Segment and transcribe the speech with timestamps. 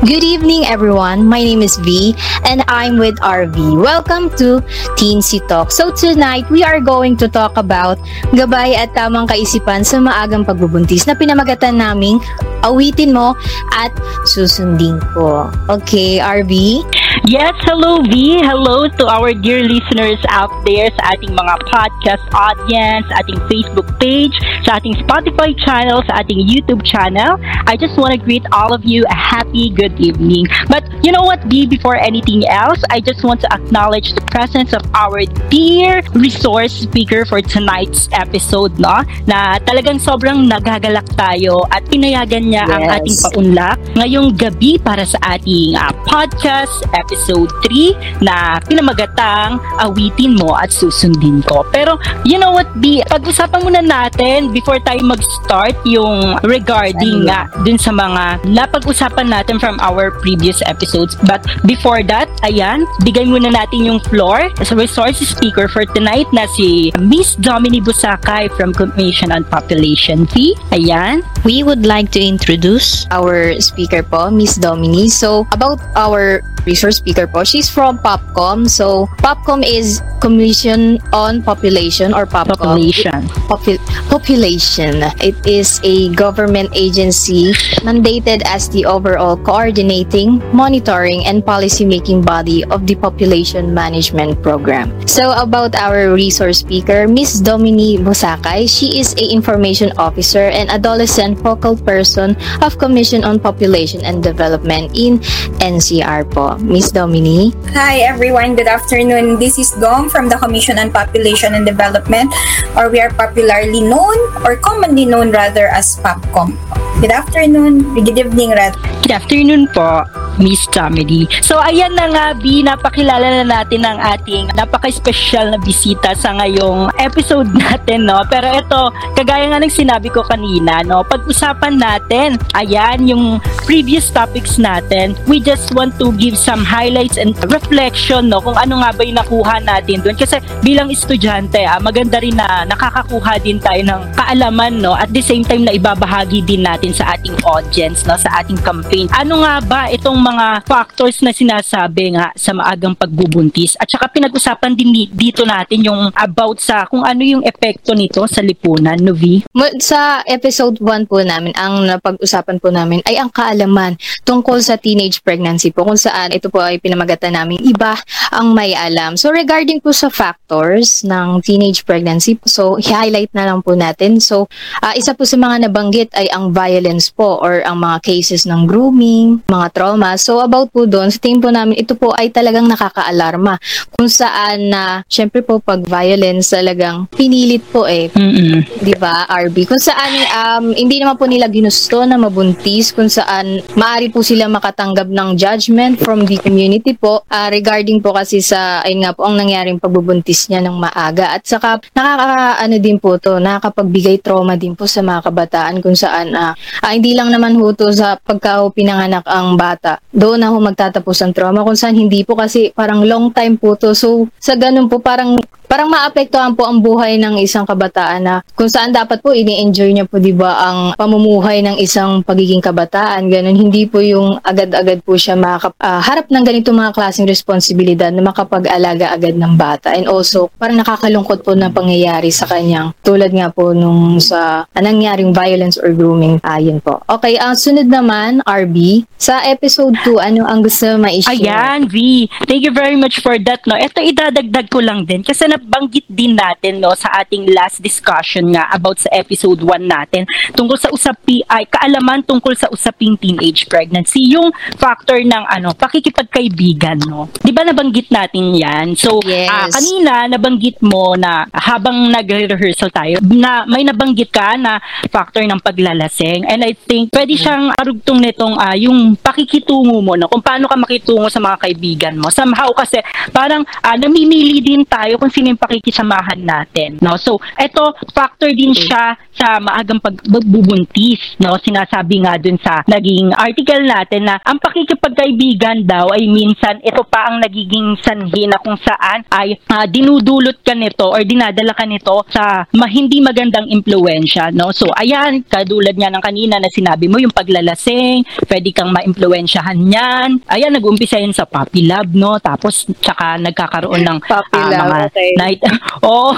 [0.00, 1.28] Good evening, everyone.
[1.28, 2.16] My name is V,
[2.48, 3.52] and I'm with RV.
[3.76, 4.64] Welcome to
[4.96, 5.68] Teensy Talk.
[5.68, 8.00] So tonight, we are going to talk about
[8.32, 12.16] gabay at tamang kaisipan sa maagang pagbubuntis na pinamagatan naming
[12.64, 13.36] awitin mo
[13.76, 13.92] at
[14.24, 15.52] susundin ko.
[15.68, 16.80] Okay, RV?
[17.28, 18.40] Yes, hello V.
[18.40, 24.32] Hello to our dear listeners out there sa ating mga podcast audience, ating Facebook page,
[24.64, 27.36] sa ating Spotify channel, sa ating YouTube channel.
[27.68, 30.46] I just want to greet all of you a happy good evening.
[30.68, 34.72] But you know what, V, before anything else, I just want to acknowledge the presence
[34.72, 39.04] of our dear resource speaker for tonight's episode, no?
[39.24, 42.74] Na talagang sobrang nagagalak tayo at pinayagan niya yes.
[42.76, 50.36] ang ating paunlak ngayong gabi para sa ating uh, podcast episode 3 na pinamagatang awitin
[50.36, 51.64] mo at susundin ko.
[51.72, 57.80] Pero you know what, B, pag-usapan muna natin before tayo mag-start yung regarding nga dun
[57.80, 61.14] sa mga napag-usapan natin from our previous episodes.
[61.22, 66.50] But before that, ayan, bigay muna natin yung floor sa resource speaker for tonight na
[66.58, 70.58] si Miss Domini Busakay from Commission on Population Fee.
[70.74, 71.22] Ayan.
[71.46, 75.08] We would like to introduce our speaker po, Miss Domini.
[75.08, 77.44] So, about our resource speaker po.
[77.44, 78.68] She's from POPCOM.
[78.68, 82.60] So, POPCOM is Commission on Population or POPCOM.
[82.60, 83.20] Population.
[83.48, 85.02] Popu- population.
[85.20, 92.86] It is a government agency mandated as the overall coordinating, monitoring, and policy-making body of
[92.86, 94.92] the Population Management Program.
[95.08, 98.68] So, about our resource speaker, Miss Domini Busakay.
[98.68, 104.92] She is a information officer and adolescent focal person of Commission on Population and Development
[104.94, 105.18] in
[105.60, 106.59] NCR po.
[106.60, 107.52] Miss Domini.
[107.72, 109.38] Hi everyone, good afternoon.
[109.38, 112.28] This is Dom from the Commission on Population and Development
[112.76, 116.52] or we are popularly known or commonly known rather as POPCOM.
[117.00, 118.78] Good afternoon, good evening rather.
[119.00, 120.04] Good afternoon po.
[120.40, 121.28] Miss Comedy.
[121.44, 126.90] So ayan na nga B, napakilala na natin ang ating napaka-special na bisita sa ngayong
[126.96, 128.24] episode natin, no?
[128.26, 128.80] Pero ito,
[129.14, 131.04] kagaya nga ng sinabi ko kanina, no?
[131.04, 133.24] Pag-usapan natin, ayan, yung
[133.68, 138.40] previous topics natin, we just want to give some highlights and reflection, no?
[138.40, 140.16] Kung ano nga ba yung nakuha natin doon.
[140.16, 144.96] Kasi bilang estudyante, ah, maganda rin na nakakakuha din tayo ng kaalaman, no?
[144.96, 148.16] At the same time na ibabahagi din natin sa ating audience, no?
[148.16, 149.12] Sa ating campaign.
[149.12, 153.74] Ano nga ba itong mga factors na sinasabi nga sa maagang pagbubuntis.
[153.82, 158.38] At saka pinag-usapan din dito natin yung about sa kung ano yung epekto nito sa
[158.38, 159.42] lipunan, no V?
[159.82, 165.18] Sa episode 1 po namin, ang napag-usapan po namin ay ang kaalaman tungkol sa teenage
[165.26, 167.98] pregnancy po kung saan ito po ay pinamagatan namin iba
[168.30, 169.18] ang may alam.
[169.18, 174.22] So regarding po sa factors ng teenage pregnancy, so highlight na lang po natin.
[174.22, 174.46] So
[174.84, 178.68] uh, isa po sa mga nabanggit ay ang violence po or ang mga cases ng
[178.68, 180.19] grooming, mga trauma.
[180.20, 183.56] So about po doon, sa tingin po namin, ito po ay talagang nakakaalarma.
[183.96, 188.12] Kung saan na, syempre po pag violence talagang pinilit po eh.
[188.12, 188.84] Mm-mm.
[188.84, 189.64] 'Di ba, RB?
[189.64, 194.44] Kung saan um, hindi naman po nila ginusto na mabuntis, kung saan maari po sila
[194.52, 199.24] makatanggap ng judgment from the community po uh, regarding po kasi sa ayun nga po
[199.24, 204.58] ang nangyaring pagbubuntis niya ng maaga at saka nakaka ano din po to nakakapagbigay trauma
[204.58, 208.18] din po sa mga kabataan kung saan uh, uh, hindi lang naman ho to sa
[208.20, 212.74] pagka pinanganak ang bata doon na ho magtatapos ang trauma kung saan hindi po kasi
[212.74, 213.94] parang long time po to.
[213.94, 215.38] So sa ganun po parang
[215.70, 220.02] parang maapektuhan po ang buhay ng isang kabataan na kung saan dapat po ini-enjoy niya
[220.02, 223.54] po 'di ba ang pamumuhay ng isang pagiging kabataan ganun.
[223.54, 228.26] Hindi po yung agad-agad po siya makap uh, harap ng ganito mga klaseng responsibilidad na
[228.26, 229.94] makapag-alaga agad ng bata.
[229.94, 234.82] And also parang nakakalungkot po na pangyayari sa kanyang tulad nga po nung sa uh,
[234.82, 236.42] nangyaring violence or grooming.
[236.42, 236.98] Ayon po.
[237.06, 241.30] Okay ang uh, sunod naman RB sa episode 2 ano ang gusto ma-share?
[241.30, 242.26] Ayan V.
[242.50, 243.78] Thank you very much for that no?
[243.78, 245.22] Ito idadagdag ko lang din.
[245.22, 249.84] Kasi na nabanggit din natin no sa ating last discussion nga about sa episode 1
[249.84, 250.24] natin
[250.56, 254.48] tungkol sa usapi ay kaalaman tungkol sa usaping teenage pregnancy yung
[254.80, 257.28] factor ng ano pakikipagkaibigan no.
[257.44, 258.96] 'Di ba nabanggit natin 'yan?
[258.96, 259.52] So yes.
[259.52, 264.80] uh, kanina nabanggit mo na habang nagre-rehearsal tayo na may nabanggit ka na
[265.12, 267.40] factor ng paglalasing and I think pwede mm.
[267.40, 272.14] siyang arugtong nitong uh, yung pakikitungo mo no kung paano ka makitungo sa mga kaibigan
[272.16, 272.32] mo.
[272.32, 273.02] Somehow kasi
[273.34, 276.96] parang uh, namimili din tayo kung sino yung pakikisamahan natin.
[277.02, 277.18] No?
[277.20, 281.36] So, ito, factor din siya sa maagang pagbubuntis.
[281.42, 281.58] No?
[281.60, 287.30] Sinasabi nga dun sa naging article natin na ang pakikipagkaibigan daw ay minsan ito pa
[287.30, 292.22] ang nagiging sanhi na kung saan ay uh, dinudulot ka nito or dinadala ka nito
[292.30, 294.54] sa ma- hindi magandang impluensya.
[294.54, 294.72] No?
[294.72, 300.28] So, ayan, kadulad nga ng kanina na sinabi mo, yung paglalasing, pwede kang ma-impluensyahan yan.
[300.46, 302.38] Ayan, nag-umpisa yun sa puppy love, no?
[302.38, 305.30] Tapos, tsaka nagkakaroon ng Puppy love, mga okay.
[305.40, 305.60] Night,
[306.04, 306.36] oh,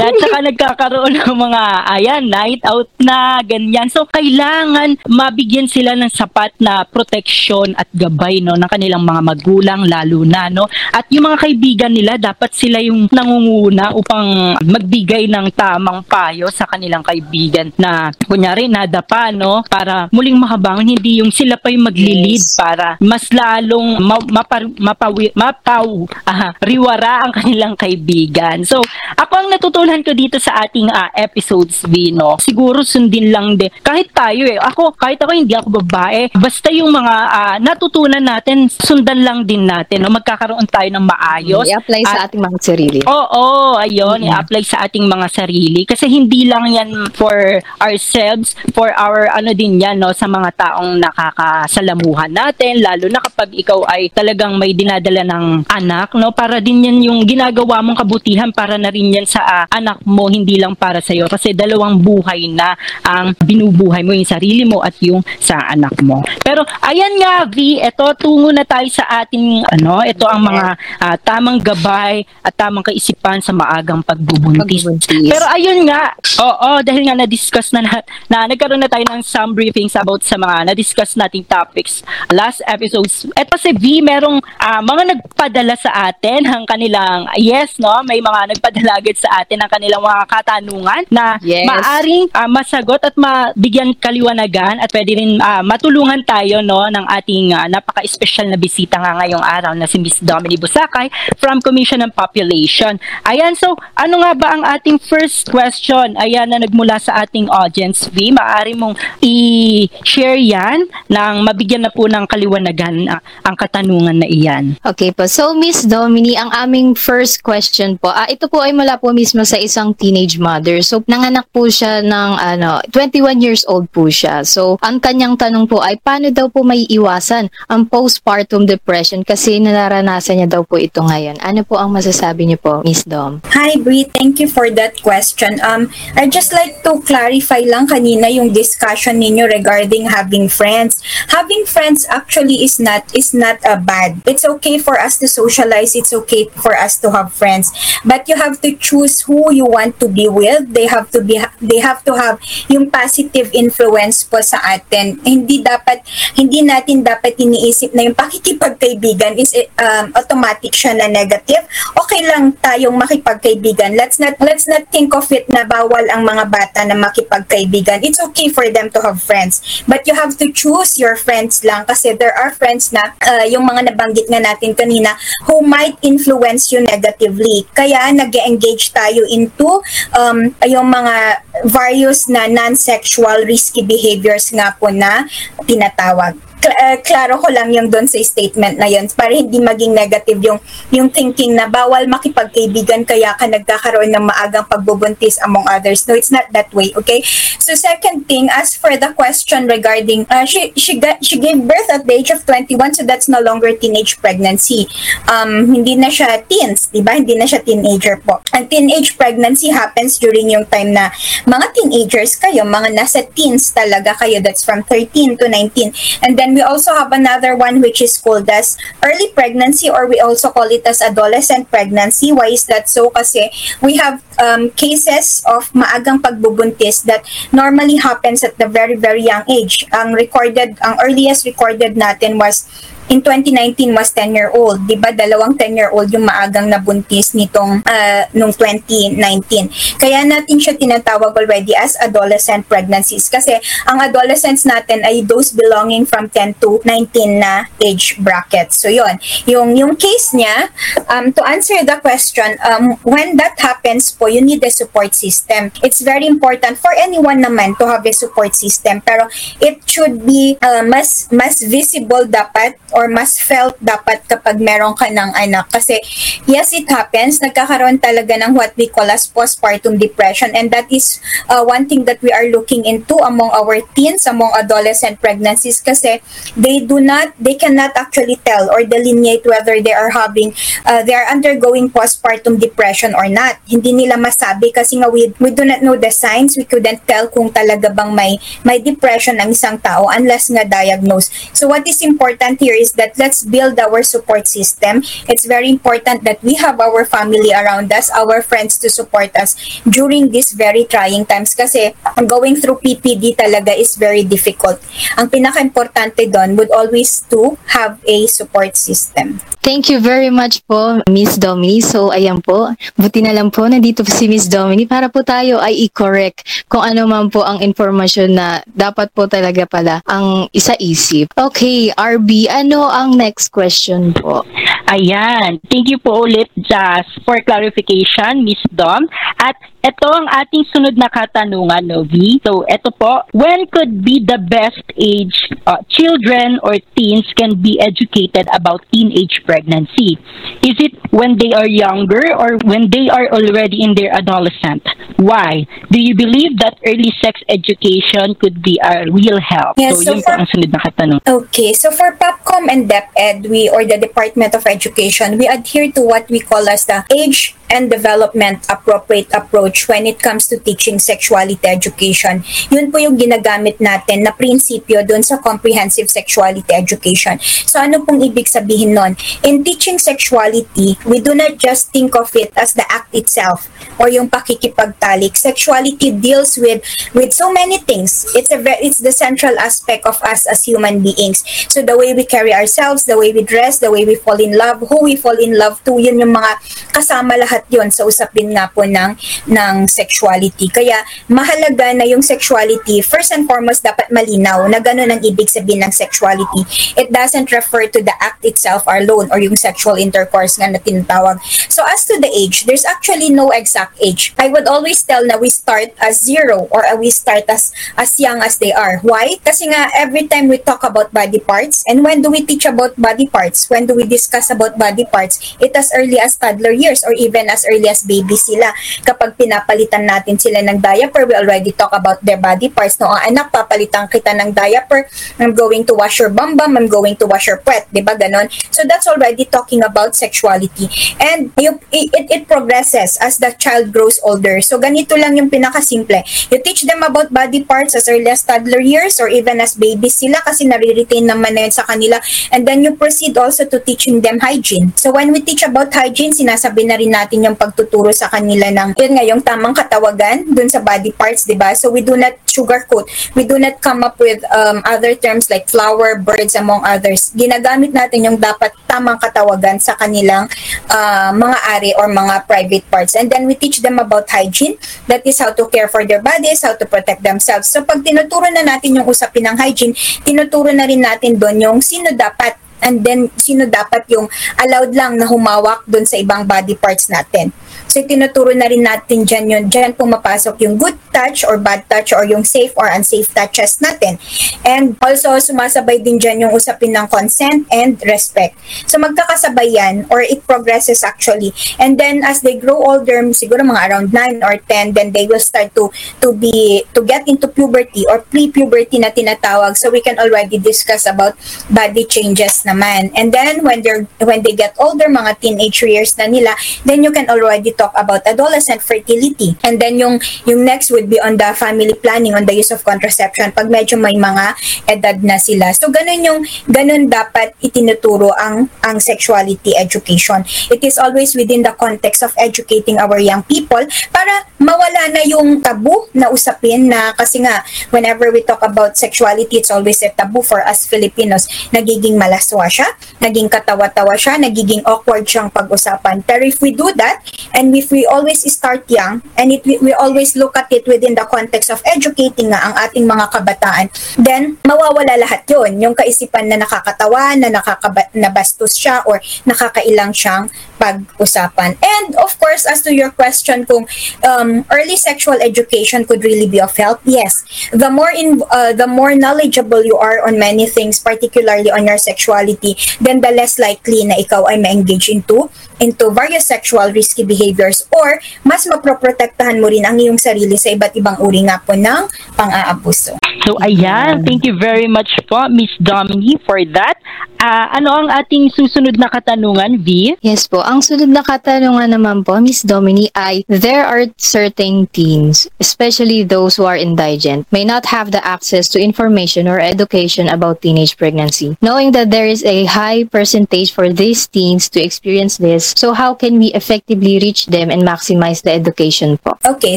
[0.00, 1.62] at saka nagkakaroon ng mga,
[1.92, 3.92] ayan, night out na, ganyan.
[3.92, 9.84] So, kailangan mabigyan sila ng sapat na proteksyon at gabay, no, ng kanilang mga magulang,
[9.84, 10.64] lalo na, no?
[10.90, 16.64] At yung mga kaibigan nila, dapat sila yung nangunguna upang magbigay ng tamang payo sa
[16.64, 19.60] kanilang kaibigan na, kunyari, nadapa, no?
[19.66, 22.54] Para muling makabangon, hindi yung sila pa yung maglilid Yes.
[22.54, 25.86] para mas lalong ma- mapar- mapawi- mapaw
[26.22, 28.37] ah, riwara ang kanilang kaibigan.
[28.62, 28.78] So,
[29.14, 33.70] ako ang natutunan ko dito sa ating ah, episodes, Vino, siguro sundin lang din.
[33.80, 38.66] Kahit tayo eh, ako, kahit ako hindi ako babae, basta yung mga ah, natutunan natin,
[38.68, 40.02] sundan lang din natin.
[40.02, 40.10] No?
[40.10, 41.66] Magkakaroon tayo ng maayos.
[41.66, 43.00] I-apply sa At- ating mga sarili.
[43.04, 43.44] Oo,
[43.74, 44.28] ayun, Mhm.
[44.28, 47.34] i-apply sa ating mga sarili kasi hindi lang 'yan for
[47.80, 53.50] ourselves, for our ano din 'yan no sa mga taong nakakasalamuhan natin, lalo na kapag
[53.54, 58.50] ikaw ay talagang may dinadala ng anak, no, para din 'yan yung ginagawa mong kabutihan
[58.50, 62.02] para na rin 'yan sa ah, anak mo, hindi lang para sa iyo kasi dalawang
[62.02, 62.74] buhay na
[63.06, 66.18] ang binubuhay mo yung sarili mo at yung sa anak mo.
[66.42, 70.66] Pero ayan nga V, ito tungo na tayo sa ating ano, ito ang mga
[70.98, 74.82] ah, tamang gabay at tamang kaisipan sa maagang pagbubuntis.
[74.82, 75.30] Pagbubuntis.
[75.30, 79.54] Pero ayun nga, oo, dahil nga na-discuss na, na, na nagkaroon na tayo ng some
[79.54, 82.02] briefings about sa mga na-discuss nating topics
[82.34, 83.30] last episodes.
[83.38, 88.56] Eto si V, merong ah, mga nagpadala sa atin ang kanilang, yes, no, may mga
[88.56, 91.68] nagpadala agad sa atin ang kanilang mga katanungan na Yes.
[91.68, 97.52] maaring ah, masagot at mabigyan kaliwanagan at pwede rin ah, matulungan tayo no ng ating
[97.52, 102.10] ah, napaka-special na bisita nga ngayong araw na si Miss Dominique Busakay from Commission on
[102.10, 102.96] Population.
[103.28, 106.16] Ayan, so ano nga ba ang ating first question?
[106.16, 108.32] Ayan na nagmula sa ating audience, V.
[108.32, 114.78] Maaari mong i-share yan nang mabigyan na po ng kaliwanagan ah, ang katanungan na iyan.
[114.80, 115.28] Okay po.
[115.28, 119.42] So, Miss Domini, ang aming first question po, ah, ito po ay mula po mismo
[119.42, 120.80] sa isang teenage mother.
[120.80, 124.46] So, nanganak po siya ng ano, 21 years old po siya.
[124.46, 129.58] So, ang kanyang tanong po ay, paano daw po may iwasan ang postpartum depression kasi
[129.58, 131.42] nararanasan niya daw po ito ngayon.
[131.42, 133.42] Ano po ang masasabi niyo po, Miss Dom?
[133.52, 134.06] Hi, Brie.
[134.08, 135.58] Thank you for that question.
[135.60, 140.96] Um, I'd just like to clarify lang kanina yung discussion ninyo regarding having friends.
[141.34, 144.22] Having friends actually is not is not uh, bad.
[144.26, 145.96] It's okay for us to socialize.
[145.96, 147.72] It's okay for us to have friends.
[148.04, 150.72] But you have to choose who you want to be with.
[150.72, 155.18] They have to be they have to have yung positive influence po sa atin.
[155.22, 156.04] Hindi dapat
[156.38, 161.64] hindi natin dapat iniisip na yung pakikipagkaibigan is um, automatic siya na negative.
[161.96, 163.94] Okay lang tayong makipagkaibigan.
[163.94, 168.02] Let's not let's not think of it na bawal ang mga bata na makipagkaibigan.
[168.04, 169.84] It's okay for them to have friends.
[169.86, 173.66] But you have to choose your friends lang kasi there are friends na uh, yung
[173.66, 175.14] mga nabanggit nga natin kanina
[175.46, 177.66] who might influence you negatively.
[177.78, 179.78] Kaya nag-engage tayo into
[180.18, 185.30] um, yung mga various na non-sexual risky behaviors nga po na
[185.62, 186.47] tinatawag.
[186.58, 190.40] Kla- uh, klaro ko lang yung doon sa statement na yun para hindi maging negative
[190.42, 190.58] yung
[190.90, 196.06] yung thinking na bawal makipagkaibigan kaya ka nagkakaroon ng maagang pagbubuntis among others.
[196.06, 197.22] No, it's not that way, okay?
[197.58, 201.88] So second thing, as for the question regarding uh, she she got, she gave birth
[201.90, 204.88] at the age of 21 so that's no longer teenage pregnancy.
[205.28, 207.18] Um hindi na siya teens, 'di ba?
[207.18, 208.40] Hindi na siya teenager po.
[208.54, 211.12] Ang teenage pregnancy happens during yung time na
[211.44, 214.40] mga teenagers kayo, mga nasa teens talaga kayo.
[214.40, 216.24] That's from 13 to 19.
[216.24, 220.20] And then we also have another one which is called as early pregnancy or we
[220.20, 222.32] also call it as adolescent pregnancy.
[222.32, 223.10] Why is that so?
[223.10, 223.50] Kasi
[223.82, 229.44] we have um, cases of maagang pagbubuntis that normally happens at the very, very young
[229.50, 229.86] age.
[229.92, 232.68] Ang recorded, ang earliest recorded natin was
[233.08, 235.10] in 2019 was 10 year old, 'di ba?
[235.12, 239.98] Dalawang 10 year old yung maagang nabuntis nitong uh, nung 2019.
[239.98, 243.56] Kaya natin siya tinatawag already as adolescent pregnancies kasi
[243.88, 248.70] ang adolescents natin ay those belonging from 10 to 19 na age bracket.
[248.70, 250.70] So yon, yung yung case niya
[251.08, 255.72] um, to answer the question, um, when that happens po, you need a support system.
[255.82, 259.26] It's very important for anyone naman to have a support system pero
[259.62, 265.06] it should be uh, mas mas visible dapat or mas felt dapat kapag meron ka
[265.06, 265.70] ng anak.
[265.70, 266.02] Kasi,
[266.50, 267.38] yes, it happens.
[267.38, 272.02] Nagkakaroon talaga ng what we call as postpartum depression and that is uh, one thing
[272.10, 276.18] that we are looking into among our teens, among adolescent pregnancies kasi
[276.58, 280.50] they do not, they cannot actually tell or delineate whether they are having,
[280.82, 283.62] uh, they are undergoing postpartum depression or not.
[283.70, 286.58] Hindi nila masabi kasi nga we, we do not know the signs.
[286.58, 291.30] We couldn't tell kung talaga bang may, may depression ang isang tao unless nga diagnosed.
[291.54, 295.02] So what is important here is that let's build our support system.
[295.28, 299.56] It's very important that we have our family around us, our friends to support us
[299.88, 301.92] during these very trying times kasi
[302.26, 304.80] going through PPD talaga is very difficult.
[305.18, 309.40] Ang pinaka-importante doon would always to have a support system.
[309.58, 311.82] Thank you very much po, Miss Domi.
[311.82, 312.72] So, ayan po.
[312.94, 316.80] Buti na lang po, nandito po si Miss Domini para po tayo ay i-correct kung
[316.80, 321.34] ano man po ang informasyon na dapat po talaga pala ang isa-isip.
[321.34, 324.46] Okay, RB, ano ang next question po?
[324.86, 325.58] Ayan.
[325.66, 329.10] Thank you po ulit, Jazz, for clarification, Miss Dom.
[329.42, 332.42] At ito ang ating sunod na katanungan, Novi.
[332.42, 335.38] So, ito po, when could be the best age
[335.70, 340.18] uh, children or teens can be educated about teenage pregnancy?
[340.66, 344.82] Is it when they are younger or when they are already in their adolescent?
[345.18, 345.66] Why?
[345.90, 349.78] Do you believe that early sex education could be a real help?
[349.78, 351.22] Yes, so, so yun for- po ang sunod na katanungan.
[351.22, 356.02] Okay, so for POPCOM and DepEd, we or the Department of Education, we adhere to
[356.02, 360.98] what we call as the age and development appropriate approach when it comes to teaching
[360.98, 362.44] sexuality education.
[362.72, 367.38] Yun po yung ginagamit natin na prinsipyo dun sa comprehensive sexuality education.
[367.42, 369.16] So ano pong ibig sabihin nun?
[369.44, 373.68] In teaching sexuality, we do not just think of it as the act itself
[374.00, 375.36] or yung pakikipagtalik.
[375.36, 376.80] Sexuality deals with
[377.12, 378.26] with so many things.
[378.32, 381.44] It's a it's the central aspect of us as human beings.
[381.68, 384.56] So the way we carry ourselves, the way we dress, the way we fall in
[384.56, 386.58] love, who we fall in love to, yun yung mga
[386.94, 389.18] kasama lahat yun sa usapin nga po ng
[389.50, 390.70] ng sexuality.
[390.70, 395.82] Kaya mahalaga na yung sexuality first and foremost dapat malinaw na ganun ang ibig sabihin
[395.82, 396.62] ng sexuality.
[396.94, 401.40] It doesn't refer to the act itself alone or yung sexual intercourse nga na tinatawag.
[401.68, 404.34] So as to the age, there's actually no exact age.
[404.38, 408.42] I would always tell na we start as zero or we start as as young
[408.42, 409.00] as they are.
[409.02, 409.40] Why?
[409.42, 412.94] Kasi nga every time we talk about body parts and when do we teach about
[413.00, 413.68] body parts?
[413.70, 415.56] When do we discuss about body parts?
[415.60, 418.70] It as early as toddler years or even as early as baby sila.
[419.02, 423.00] Kapag pinapalitan natin sila ng diaper, we already talk about their body parts.
[423.00, 425.08] No, ang anak, papalitan kita ng diaper.
[425.40, 426.76] I'm going to wash your bum bum.
[426.76, 427.88] I'm going to wash your puwet.
[427.90, 428.48] Di ba ganon?
[428.70, 430.88] So that's already talking about sexuality.
[431.18, 434.60] And you, it, it progresses as the child grows older.
[434.60, 436.22] So ganito lang yung pinakasimple.
[436.50, 440.18] You teach them about body parts as early as toddler years or even as babies
[440.18, 442.18] sila kasi nare-retain naman na yun sa kanila.
[442.50, 444.92] And then you proceed also to teaching them hygiene.
[444.96, 448.98] So when we teach about hygiene, sinasabi na rin natin yung pagtuturo sa kanila ng
[448.98, 451.72] yun nga yung tamang katawagan dun sa body parts, 'di ba?
[451.74, 453.06] So we do not sugarcoat.
[453.38, 457.30] We do not come up with um, other terms like flower, birds among others.
[457.36, 460.50] Ginagamit natin yung dapat tamang katawagan sa kanilang
[460.90, 463.14] uh, mga ari or mga private parts.
[463.14, 464.80] And then we teach them about hygiene.
[465.06, 467.70] That is how to care for their bodies, how to protect themselves.
[467.70, 469.94] So pag tinuturo na natin yung usapin ng hygiene,
[470.26, 474.26] tinuturo na rin natin doon yung sino dapat and then sino dapat yung
[474.58, 477.50] allowed lang na humawak doon sa ibang body parts natin.
[477.88, 479.64] So, tinuturo na rin natin dyan yun.
[479.72, 484.20] Dyan pumapasok yung good touch or bad touch or yung safe or unsafe touches natin.
[484.62, 488.60] And also, sumasabay din dyan yung usapin ng consent and respect.
[488.84, 491.56] So, magkakasabay yan or it progresses actually.
[491.80, 495.40] And then, as they grow older, siguro mga around 9 or 10, then they will
[495.40, 495.88] start to
[496.20, 499.80] to be, to get into puberty or pre-puberty na tinatawag.
[499.80, 501.40] So, we can already discuss about
[501.72, 503.16] body changes naman.
[503.16, 506.52] And then, when they're when they get older, mga teenage years na nila,
[506.84, 509.54] then you can already talk about adolescent fertility.
[509.62, 512.82] And then yung yung next would be on the family planning, on the use of
[512.82, 514.58] contraception pag medyo may mga
[514.90, 515.70] edad na sila.
[515.72, 520.42] So ganun yung ganun dapat itinuturo ang ang sexuality education.
[520.68, 525.62] It is always within the context of educating our young people para mawala na yung
[525.62, 527.62] tabu na usapin na kasi nga
[527.94, 531.46] whenever we talk about sexuality it's always a taboo for us Filipinos.
[531.70, 532.88] Nagiging malaswa siya,
[533.22, 536.24] naging katawa-tawa siya, nagiging awkward siyang pag-usapan.
[536.24, 537.22] Pero if we do that
[537.54, 541.26] and if we always start young and it, we, always look at it within the
[541.26, 543.86] context of educating nga ang ating mga kabataan,
[544.20, 550.46] then mawawala lahat yon Yung kaisipan na nakakatawa, na nakakaba- nabastos siya or nakakailang siyang
[550.78, 551.74] pag-usapan.
[551.82, 553.90] And of course, as to your question kung
[554.22, 557.42] um, early sexual education could really be of help, yes.
[557.74, 561.98] The more in uh, the more knowledgeable you are on many things, particularly on your
[561.98, 567.86] sexuality, then the less likely na ikaw ay ma-engage into into various sexual risky behaviors
[567.94, 572.10] or mas maproprotektahan mo rin ang iyong sarili sa iba't ibang uri nga po ng
[572.34, 573.18] pang-aabuso.
[573.46, 576.98] So ayan, thank you very much po Miss Domini for that.
[577.38, 580.18] Ah, ano ang ating susunod na katanungan, V?
[580.26, 580.58] Yes po.
[580.58, 586.58] Ang sunod na katanungan naman po, Miss Domini, ay there are certain teens, especially those
[586.58, 591.54] who are indigent, may not have the access to information or education about teenage pregnancy.
[591.62, 596.14] Knowing that there is a high percentage for these teens to experience this, so how
[596.14, 599.36] can we effectively reach them and maximize the education po?
[599.44, 599.76] Okay,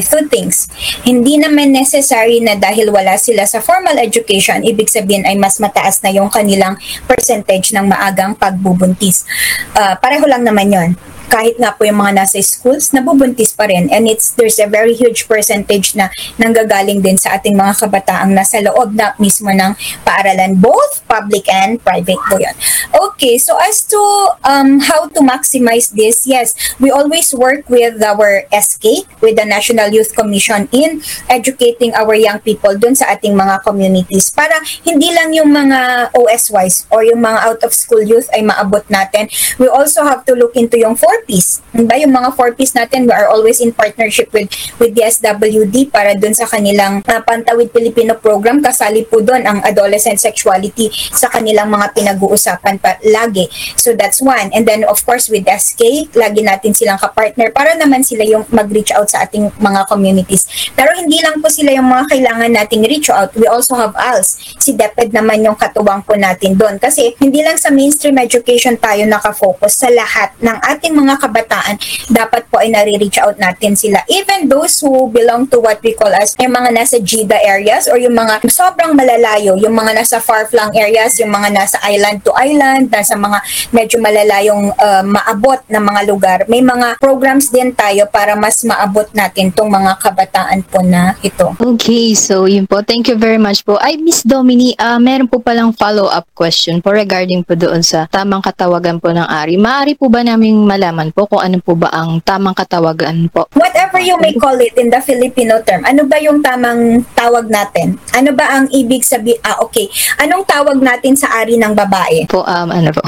[0.00, 0.68] two things.
[1.02, 6.00] Hindi naman necessary na dahil wala sila sa formal education, ibig sabihin ay mas mataas
[6.00, 9.24] na yung kanilang percentage ng maagang pagbubuntis.
[9.76, 10.90] Uh, pareho lang naman yon
[11.32, 13.88] kahit nga po yung mga nasa schools, nabubuntis pa rin.
[13.88, 18.60] And it's, there's a very huge percentage na nanggagaling din sa ating mga kabataang nasa
[18.60, 19.72] loob na mismo ng
[20.04, 22.52] paaralan, both public and private po yun.
[22.92, 23.96] Okay, so as to
[24.44, 29.88] um, how to maximize this, yes, we always work with our SK, with the National
[29.88, 31.00] Youth Commission in
[31.32, 36.92] educating our young people dun sa ating mga communities para hindi lang yung mga OSYs
[36.92, 39.32] or yung mga out of school youth ay maabot natin.
[39.56, 41.62] We also have to look into yung 4 four-piece.
[41.72, 41.94] Diba?
[42.02, 44.50] Yung mga four-piece natin, we are always in partnership with
[44.82, 48.58] with the SWD para dun sa kanilang uh, Pantawid Pilipino program.
[48.58, 53.46] Kasali po dun ang adolescent sexuality sa kanilang mga pinag-uusapan pa lagi.
[53.78, 54.50] So that's one.
[54.50, 58.90] And then of course with SK, lagi natin silang kapartner para naman sila yung mag-reach
[58.92, 60.44] out sa ating mga communities.
[60.74, 63.30] Pero hindi lang po sila yung mga kailangan nating reach out.
[63.38, 64.58] We also have ALS.
[64.58, 66.76] Si DepEd naman yung katuwang po natin doon.
[66.82, 71.74] Kasi hindi lang sa mainstream education tayo nakafocus sa lahat ng ating mga mga kabataan,
[72.08, 74.00] dapat po ay nare-reach out natin sila.
[74.08, 78.00] Even those who belong to what we call as yung mga nasa GIDA areas or
[78.00, 82.88] yung mga sobrang malalayo, yung mga nasa far-flung areas, yung mga nasa island to island,
[82.88, 83.38] nasa mga
[83.76, 86.38] medyo malalayong uh, maabot na mga lugar.
[86.48, 91.52] May mga programs din tayo para mas maabot natin tong mga kabataan po na ito.
[91.60, 92.80] Okay, so yun po.
[92.80, 93.76] Thank you very much po.
[93.76, 98.40] Ay, Miss Domini, uh, meron po palang follow-up question po regarding po doon sa tamang
[98.40, 99.60] katawagan po ng ARI.
[99.60, 103.48] Maari po ba naming malaman malaman po kung ano po ba ang tamang katawagan po.
[103.56, 107.96] Whatever you may call it in the Filipino term, ano ba yung tamang tawag natin?
[108.12, 109.32] Ano ba ang ibig sabi?
[109.40, 109.88] Ah, okay.
[110.20, 112.28] Anong tawag natin sa ari ng babae?
[112.28, 113.00] Po, um, ano po?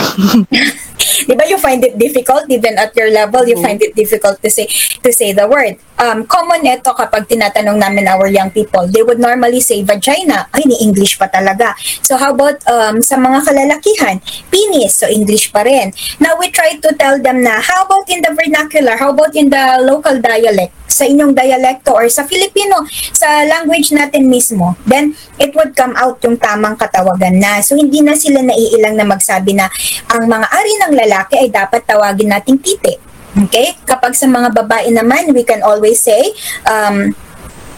[1.29, 4.49] Di ba you find it difficult even at your level you find it difficult to
[4.49, 4.65] say
[5.05, 5.77] to say the word.
[5.95, 10.51] Um, common ito kapag tinatanong namin our young people, they would normally say vagina.
[10.51, 11.79] Ay, ni English pa talaga.
[12.03, 14.19] So how about um, sa mga kalalakihan?
[14.51, 14.99] Penis.
[14.99, 15.95] So English pa rin.
[16.19, 18.99] Now we try to tell them na how about in the vernacular?
[18.99, 20.75] How about in the local dialect?
[20.91, 24.75] Sa inyong dialekto or sa Filipino, sa language natin mismo.
[24.87, 27.63] Then it would come out yung tamang katawagan na.
[27.63, 29.71] So hindi na sila naiilang na magsabi na
[30.11, 33.14] ang mga ari ng lalaki ay dapat tawagin nating titi.
[33.35, 33.75] Okay?
[33.83, 36.35] Kapag sa mga babae naman, we can always say,
[36.71, 37.11] um,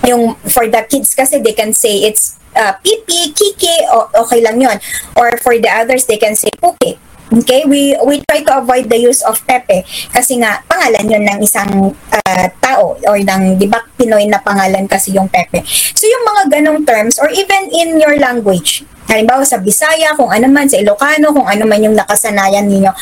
[0.06, 3.76] yung for the kids kasi they can say it's uh, pipi, kiki,
[4.14, 4.78] okay lang yon
[5.18, 6.96] Or for the others, they can say puki.
[7.26, 9.82] Okay, we we try to avoid the use of pepe
[10.14, 14.86] kasi nga pangalan 'yon ng isang uh, tao or ng 'di ba Pinoy na pangalan
[14.86, 15.66] kasi yung pepe.
[15.66, 20.46] So yung mga ganong terms or even in your language, halimbawa sa Bisaya, kung ano
[20.50, 22.92] man, sa Ilocano, kung ano man yung nakasanayan ninyo,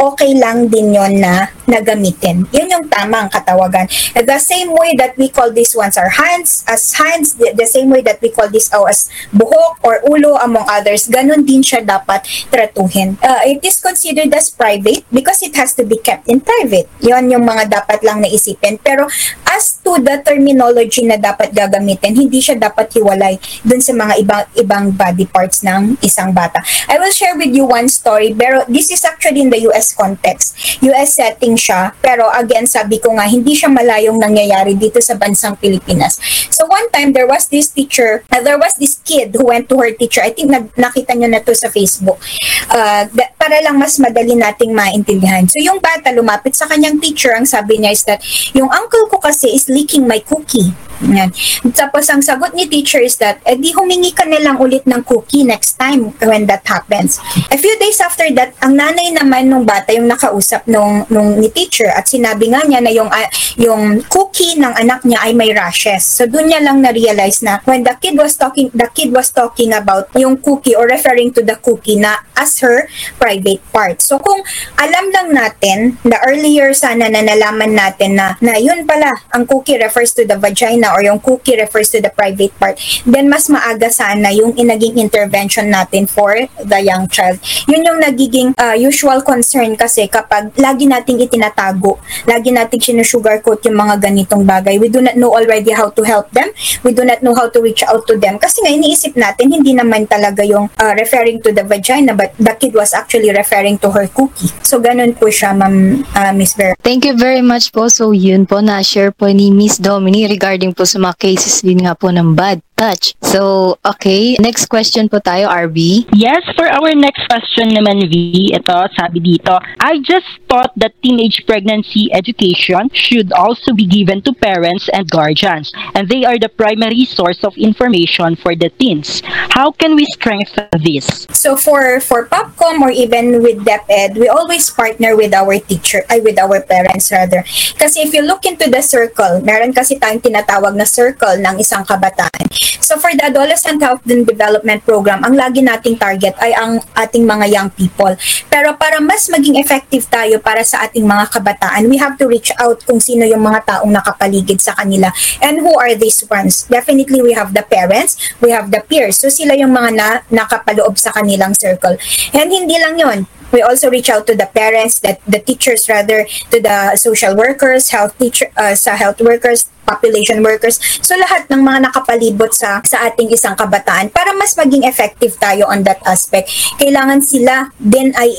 [0.00, 2.44] okay lang din yon na nagamitin.
[2.52, 3.88] Yun yung tamang katawagan.
[4.14, 7.88] The same way that we call these ones are hands, as hands, the, the same
[7.88, 11.80] way that we call this oh, as buhok or ulo among others, ganun din siya
[11.80, 13.16] dapat tratuhin.
[13.24, 16.86] Uh, it is considered as private because it has to be kept in private.
[17.00, 18.76] Yon yung mga dapat lang naisipin.
[18.80, 19.08] Pero
[19.54, 24.44] as to the terminology na dapat gagamitin, hindi siya dapat hiwalay dun sa mga ibang
[24.58, 26.58] ibang body parts ng isang bata.
[26.90, 30.58] I will share with you one story, pero this is actually in the US context.
[30.82, 35.54] US setting siya, pero again, sabi ko nga, hindi siya malayong nangyayari dito sa bansang
[35.62, 36.18] Pilipinas.
[36.50, 39.78] So one time, there was this teacher, uh, there was this kid who went to
[39.78, 40.26] her teacher.
[40.26, 42.18] I think nag, nakita nyo na to sa Facebook.
[42.66, 43.06] Uh,
[43.44, 45.44] para lang mas madali nating maintindihan.
[45.44, 48.24] So yung bata lumapit sa kanyang teacher, ang sabi niya is that,
[48.56, 50.72] yung uncle ko kasi is leaking my cookie.
[51.02, 51.34] Yan.
[51.74, 55.02] Tapos ang sagot ni teacher is that, eh di humingi ka na lang ulit ng
[55.02, 57.18] cookie next time when that happens.
[57.50, 61.50] A few days after that, ang nanay naman nung bata yung nakausap nung, nung ni
[61.50, 63.28] teacher at sinabi nga niya na yung, uh,
[63.58, 66.06] yung cookie ng anak niya ay may rashes.
[66.06, 69.74] So doon niya lang na-realize na when the kid was talking, the kid was talking
[69.74, 72.86] about yung cookie or referring to the cookie na as her
[73.18, 73.98] private part.
[73.98, 74.42] So kung
[74.78, 79.80] alam lang natin, the earlier sana na nalaman natin na, na yun pala, ang cookie
[79.80, 82.76] refers to the vagina kanina or yung cookie refers to the private part,
[83.08, 87.40] then mas maaga sana yung inaging intervention natin for the young child.
[87.68, 91.96] Yun yung nagiging uh, usual concern kasi kapag lagi nating itinatago,
[92.28, 94.76] lagi nating sinusugarcoat yung mga ganitong bagay.
[94.76, 96.52] We do not know already how to help them.
[96.84, 98.36] We do not know how to reach out to them.
[98.36, 102.52] Kasi nga iniisip natin, hindi naman talaga yung uh, referring to the vagina, but the
[102.60, 104.50] kid was actually referring to her cookie.
[104.60, 106.76] So, ganun po siya, Ma'am uh, Miss Vera.
[106.82, 107.88] Thank you very much po.
[107.88, 111.94] So, yun po na-share po ni Miss Domini regarding po sa mga cases din nga
[111.94, 113.14] po ng bad touch.
[113.22, 114.36] So, okay.
[114.38, 116.10] Next question po tayo, RB.
[116.14, 121.46] Yes, for our next question naman, V, ito, sabi dito, I just thought that teenage
[121.46, 127.06] pregnancy education should also be given to parents and guardians, and they are the primary
[127.06, 129.22] source of information for the teens.
[129.54, 131.26] How can we strengthen this?
[131.32, 136.20] So, for, for POPCOM or even with DepEd, we always partner with our teacher, ay
[136.20, 137.42] with our parents rather.
[137.78, 141.86] Kasi if you look into the circle, meron kasi tayong tinatawag na circle ng isang
[141.86, 142.46] kabataan.
[142.80, 147.24] So for the Adolescent Health and Development Program, ang lagi nating target ay ang ating
[147.24, 148.12] mga young people.
[148.48, 152.50] Pero para mas maging effective tayo para sa ating mga kabataan, we have to reach
[152.60, 155.12] out kung sino yung mga taong nakapaligid sa kanila.
[155.44, 156.64] And who are these ones?
[156.68, 159.20] Definitely we have the parents, we have the peers.
[159.20, 161.96] So sila yung mga na, nakapaloob sa kanilang circle.
[162.32, 166.26] And hindi lang yon we also reach out to the parents, that the teachers rather,
[166.50, 170.82] to the social workers, health teacher, uh, sa health workers, population workers.
[170.98, 175.70] So lahat ng mga nakapalibot sa sa ating isang kabataan para mas maging effective tayo
[175.70, 176.50] on that aspect.
[176.82, 178.30] Kailangan sila din ay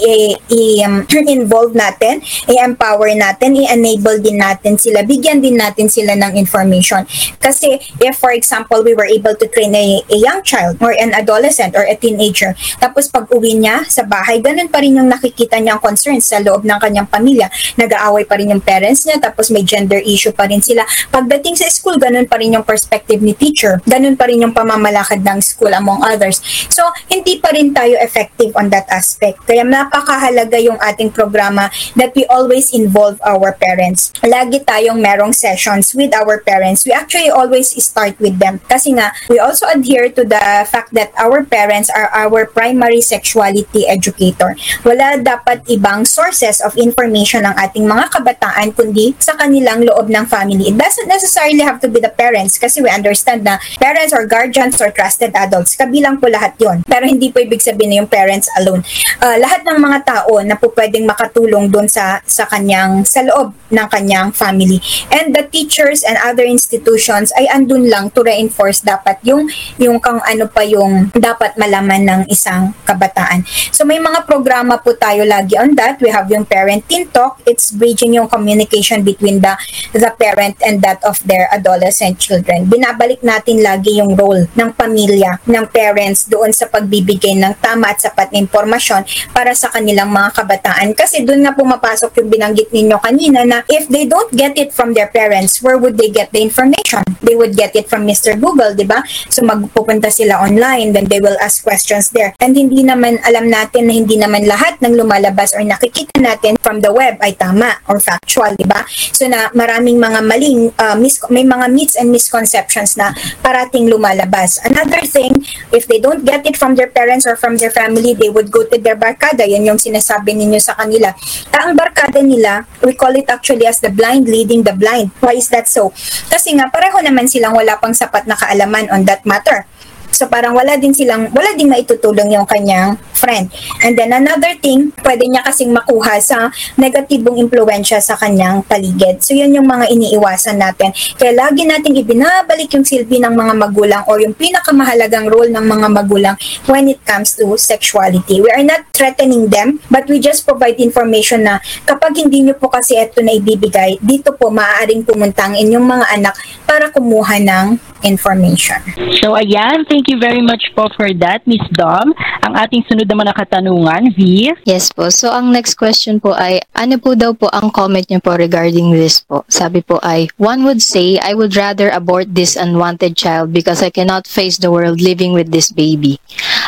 [0.51, 2.19] i-involve um, natin,
[2.51, 7.07] i-empower natin, i-enable din natin sila, bigyan din natin sila ng information.
[7.39, 11.15] Kasi if for example we were able to train a, a young child or an
[11.15, 15.61] adolescent or a teenager, tapos pag uwi niya sa bahay, ganun pa rin yung nakikita
[15.61, 17.47] niyang concerns sa loob ng kanyang pamilya.
[17.79, 20.83] Nag-aaway pa rin yung parents niya, tapos may gender issue pa rin sila.
[21.13, 23.77] Pag pagdating sa school, ganun pa rin yung perspective ni teacher.
[23.85, 26.41] Ganun pa rin yung pamamalakad ng school among others.
[26.73, 29.45] So, hindi pa rin tayo effective on that aspect.
[29.45, 34.09] Kaya napakahalaga yung ating programa that we always involve our parents.
[34.25, 36.81] Lagi tayong merong sessions with our parents.
[36.81, 38.57] We actually always start with them.
[38.65, 43.85] Kasi nga, we also adhere to the fact that our parents are our primary sexuality
[43.85, 44.57] educator.
[44.81, 50.25] Wala dapat ibang sources of information ng ating mga kabataan kundi sa kanilang loob ng
[50.25, 50.73] family.
[50.73, 54.29] It doesn't necessarily necessarily have to be the parents kasi we understand na parents or
[54.29, 56.85] guardians or trusted adults, kabilang po lahat yon.
[56.85, 58.85] Pero hindi po ibig sabihin na yung parents alone.
[59.17, 63.57] Uh, lahat ng mga tao na po pwedeng makatulong doon sa, sa kanyang, sa loob
[63.73, 64.77] ng kanyang family.
[65.09, 69.49] And the teachers and other institutions ay andun lang to reinforce dapat yung,
[69.81, 73.41] yung kang ano pa yung dapat malaman ng isang kabataan.
[73.73, 75.97] So may mga programa po tayo lagi on that.
[75.97, 77.41] We have yung Parent Talk.
[77.49, 79.57] It's bridging yung communication between the,
[79.95, 82.67] the parent and that of of their adolescent children.
[82.67, 88.03] Binabalik natin lagi yung role ng pamilya, ng parents doon sa pagbibigay ng tama at
[88.03, 90.91] sapat na impormasyon para sa kanilang mga kabataan.
[90.91, 94.91] Kasi doon nga pumapasok yung binanggit ninyo kanina na if they don't get it from
[94.91, 97.01] their parents, where would they get the information?
[97.23, 98.35] They would get it from Mr.
[98.35, 98.99] Google, di ba?
[99.31, 102.35] So magpupunta sila online, then they will ask questions there.
[102.43, 106.83] And hindi naman alam natin na hindi naman lahat ng lumalabas or nakikita natin from
[106.83, 108.83] the web ay tama or factual, di ba?
[109.13, 113.13] So na maraming mga maling uh, mis- may mga myths and misconceptions na
[113.45, 114.57] parating lumalabas.
[114.65, 115.37] Another thing,
[115.69, 118.65] if they don't get it from their parents or from their family, they would go
[118.65, 119.45] to their barkada.
[119.45, 121.13] Yan yung sinasabi ninyo sa kanila.
[121.53, 125.13] Ang barkada nila, we call it actually as the blind leading the blind.
[125.21, 125.93] Why is that so?
[126.27, 129.69] Kasi nga, pareho naman silang wala pang sapat na kaalaman on that matter.
[130.15, 133.51] So parang wala din silang, wala din maitutulong yung kanyang friend.
[133.83, 136.47] And then another thing, pwede niya kasing makuha sa
[136.79, 139.19] negatibong impluensya sa kanyang paligid.
[139.19, 140.95] So yun yung mga iniiwasan natin.
[141.19, 145.87] Kaya lagi nating ibinabalik yung silbi ng mga magulang or yung pinakamahalagang role ng mga
[145.91, 146.35] magulang
[146.71, 148.39] when it comes to sexuality.
[148.39, 152.71] We are not threatening them, but we just provide information na kapag hindi nyo po
[152.71, 157.65] kasi ito na ibibigay, dito po maaaring pumunta ang inyong mga anak para kumuha ng
[158.05, 158.77] information.
[159.19, 162.13] So ayan, thank you very much po for that, Miss Dom.
[162.45, 164.53] Ang ating sunod naman na katanungan, V.
[164.61, 165.09] Yes po.
[165.09, 168.93] So ang next question po ay, ano po daw po ang comment niyo po regarding
[168.93, 169.41] this po?
[169.49, 173.89] Sabi po ay, one would say, I would rather abort this unwanted child because I
[173.89, 176.21] cannot face the world living with this baby.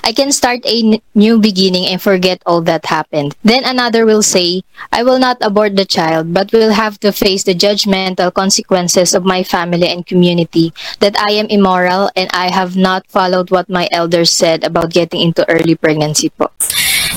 [0.08, 3.36] I can start a new beginning and forget all that happened.
[3.43, 7.43] Then another will say, I will not abort the child, but will have to face
[7.43, 10.72] the judgmental consequences of my family and community
[11.04, 15.20] that I am immoral and I have not followed what my elders said about getting
[15.20, 16.56] into early pregnancy po.